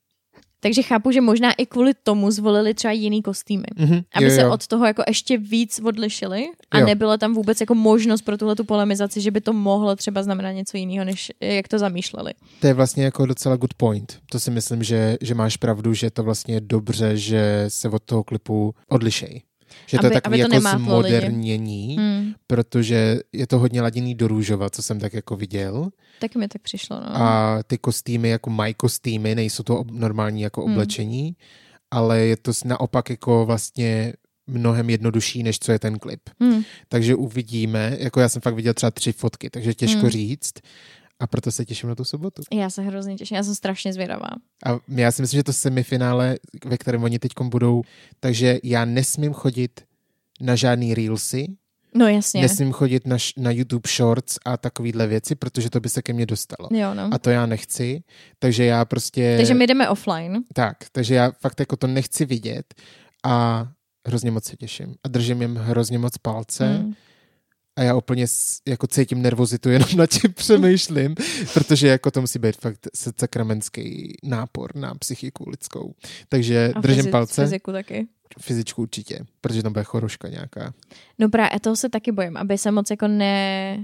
[0.63, 3.63] Takže chápu, že možná i kvůli tomu zvolili třeba jiný kostýmy.
[3.77, 4.51] mhm, Aby jo, se jo.
[4.51, 6.85] od toho jako ještě víc odlišili a Jo.
[6.85, 10.51] nebylo tam vůbec jako možnost pro tuhle tu polemizaci, že by to mohlo třeba znamenat
[10.51, 12.33] něco jiného, než jak to zamýšleli.
[12.59, 14.19] To je vlastně jako docela good point.
[14.31, 18.03] To si myslím, že, že máš pravdu, že to vlastně je dobře, že se od
[18.03, 19.41] toho klipu odlišej.
[19.87, 22.33] Že to Aby- je takový aby to jako zmodernění, Hmm.
[22.47, 25.89] protože je to hodně laděný do růžova, co jsem tak jako viděl.
[26.19, 27.05] Tak mi tak přišlo, no.
[27.21, 30.73] A ty kostýmy jako mají kostýmy, nejsou to normální jako Hmm.
[30.73, 31.35] oblečení,
[31.91, 34.13] ale je to naopak jako vlastně
[34.47, 36.21] mnohem jednodušší, než co je ten klip.
[36.39, 36.63] Hmm.
[36.89, 40.09] Takže uvidíme, jako já jsem fakt viděl třeba tři fotky, takže těžko Hmm.
[40.09, 40.53] říct
[41.21, 42.41] a proto se těším na tu sobotu.
[42.53, 44.27] Já se hrozně těším, já jsem strašně zvědavá.
[44.65, 47.81] A já si myslím, že to semifinále, ve kterém oni teď budou,
[48.19, 49.81] takže já nesmím chodit
[50.41, 51.47] na žádný reelsy,
[51.95, 52.41] No jasně.
[52.41, 56.13] nesmím chodit na, š- na YouTube Shorts a takovýhle věci, protože to by se ke
[56.13, 56.69] mně dostalo.
[56.71, 57.09] Jo, no.
[57.13, 58.03] A to já nechci,
[58.39, 59.33] takže já prostě...
[59.37, 60.43] Takže my jdeme offline.
[60.53, 62.73] Tak, takže já fakt jako to nechci vidět
[63.25, 63.67] a
[64.07, 64.95] hrozně moc se těším.
[65.03, 66.93] A držím jim hrozně moc palce Hmm.
[67.81, 68.25] A já úplně
[68.67, 71.15] jako cítím nervozitu, jenom nad tím přemýšlím,
[71.53, 72.87] protože jako to musí být fakt
[73.19, 75.93] sakramenský nápor na psychiku lidskou.
[76.29, 78.07] Takže A držím fyzi- palce, Fyziku taky.
[78.39, 80.73] fyzičku určitě, protože tam bude choroška nějaká.
[81.19, 83.77] No právě toho se taky bojím, aby se moc jako ne...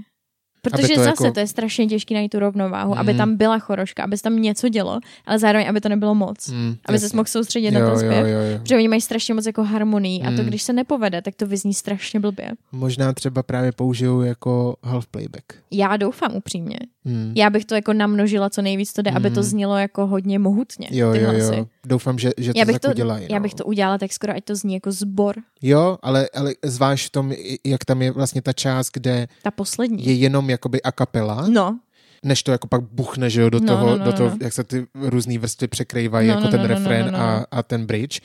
[0.62, 3.00] Protože to zase jako- to je strašně těžké najít tu rovnováhu, Mhm.
[3.00, 6.48] aby tam byla choroška, aby se tam něco dělo, ale zároveň, aby to nebylo moc.
[6.48, 8.26] Mm, aby se mohl soustředit na jo, ten jo, zpěv.
[8.26, 8.58] jo, jo.
[8.62, 10.46] Protože oni mají strašně moc jako harmonii a to, Hmm.
[10.46, 12.50] když se nepovede, tak to vyzní strašně blbě.
[12.72, 15.44] Možná třeba právě použiju jako half playback.
[15.70, 16.78] Já doufám upřímně.
[17.04, 17.32] Mm.
[17.36, 19.42] Já bych to jako namnožila co nejvíc to jde, aby to Hmm.
[19.50, 20.88] znělo jako hodně mohutně.
[20.90, 21.66] Jo, jo, jo.
[21.86, 23.26] Doufám, že, že to Já bych to, udělají.
[23.30, 23.42] já no.
[23.42, 25.34] bych to udělala tak skoro, ať to zní jako zbor.
[25.62, 27.32] Jo, ale, ale zvlášť v tom,
[27.64, 30.06] jak tam je vlastně ta část, kde Ta poslední.
[30.06, 31.78] je jenom jakoby a kapela, No,
[32.24, 34.36] než to jako pak buchne, že jo, do No, toho, no, no, do toho no.
[34.40, 37.18] jak se ty různé vrstvy překrývají, No, jako no, ten no, no, refrén no, no,
[37.18, 37.24] no.
[37.24, 38.20] A, a ten bridge,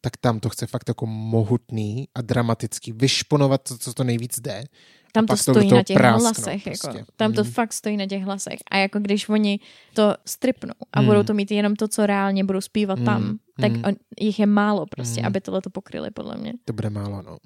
[0.00, 4.64] tak tam to chce fakt jako mohutný a dramatický, vyšponovat to, co to nejvíc jde.
[5.12, 6.62] tam to to stojí toho na těch prásknout hlasech.
[6.64, 6.88] prostě.
[6.88, 7.12] Jako.
[7.16, 7.50] Tam to Mm.
[7.50, 8.58] fakt stojí na těch hlasech.
[8.70, 9.60] A jako když oni
[9.94, 11.06] to stripnou a Mm.
[11.06, 13.82] budou to mít jenom to, co reálně budou zpívat Mm, tam, tak mm.
[13.84, 15.26] on, jich je málo prostě, Mm.
[15.26, 16.52] aby tohle to pokryli, podle mě.
[16.64, 17.36] To bude málo, no.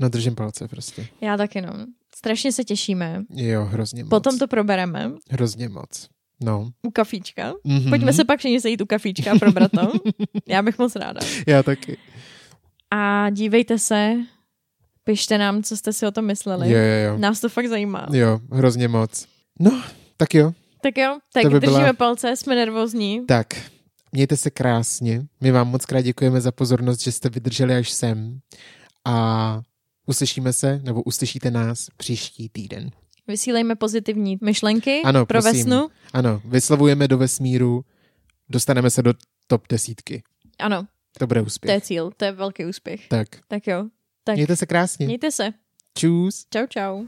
[0.00, 1.06] No držím palce prostě.
[1.20, 1.72] Já taky no.
[2.18, 3.22] Strašně se těšíme.
[3.30, 4.10] Jo, hrozně moc.
[4.10, 6.08] Potom to probereme Hrozně moc.
[6.42, 6.70] No.
[6.82, 7.52] u kafíčka.
[7.52, 7.88] Mm-hmm.
[7.88, 9.92] Pojďme se pak všichni sejít u kafíčka a probrat to.
[10.48, 11.20] Já bych moc ráda.
[11.46, 11.96] Já taky.
[12.90, 14.12] A dívejte se,
[15.04, 16.70] pište nám, co jste si o tom mysleli.
[16.72, 17.18] Jo, jo, jo.
[17.18, 18.06] Nás to fakt zajímá.
[18.12, 19.26] Jo, hrozně moc.
[19.60, 19.82] No,
[20.16, 20.52] tak jo.
[20.82, 23.26] Tak jo, tak To by byla- držíme palce, jsme nervózní.
[23.26, 23.46] Tak.
[24.12, 25.22] Mějte se krásně.
[25.40, 28.38] My vám moc krát děkujeme za pozornost, že jste vydrželi až sem.
[29.04, 29.60] A
[30.08, 32.90] uslyšíme se, nebo uslyšíte nás příští týden.
[33.28, 35.58] Vysílejme pozitivní myšlenky Ano, pro prosím.
[35.64, 35.88] Vesnu.
[36.12, 37.84] Ano, vyslovujeme do vesmíru,
[38.48, 39.14] dostaneme se do
[39.46, 40.22] top desítky.
[40.58, 40.86] Ano,
[41.18, 41.82] To bude to je úspěch.
[41.82, 43.08] cíl, to je velký úspěch.
[43.08, 43.84] Tak, Tak jo,
[44.24, 45.06] tak mějte se krásně.
[45.06, 45.50] mějte se.
[45.98, 46.46] Čus.
[46.50, 47.06] Čau, čau.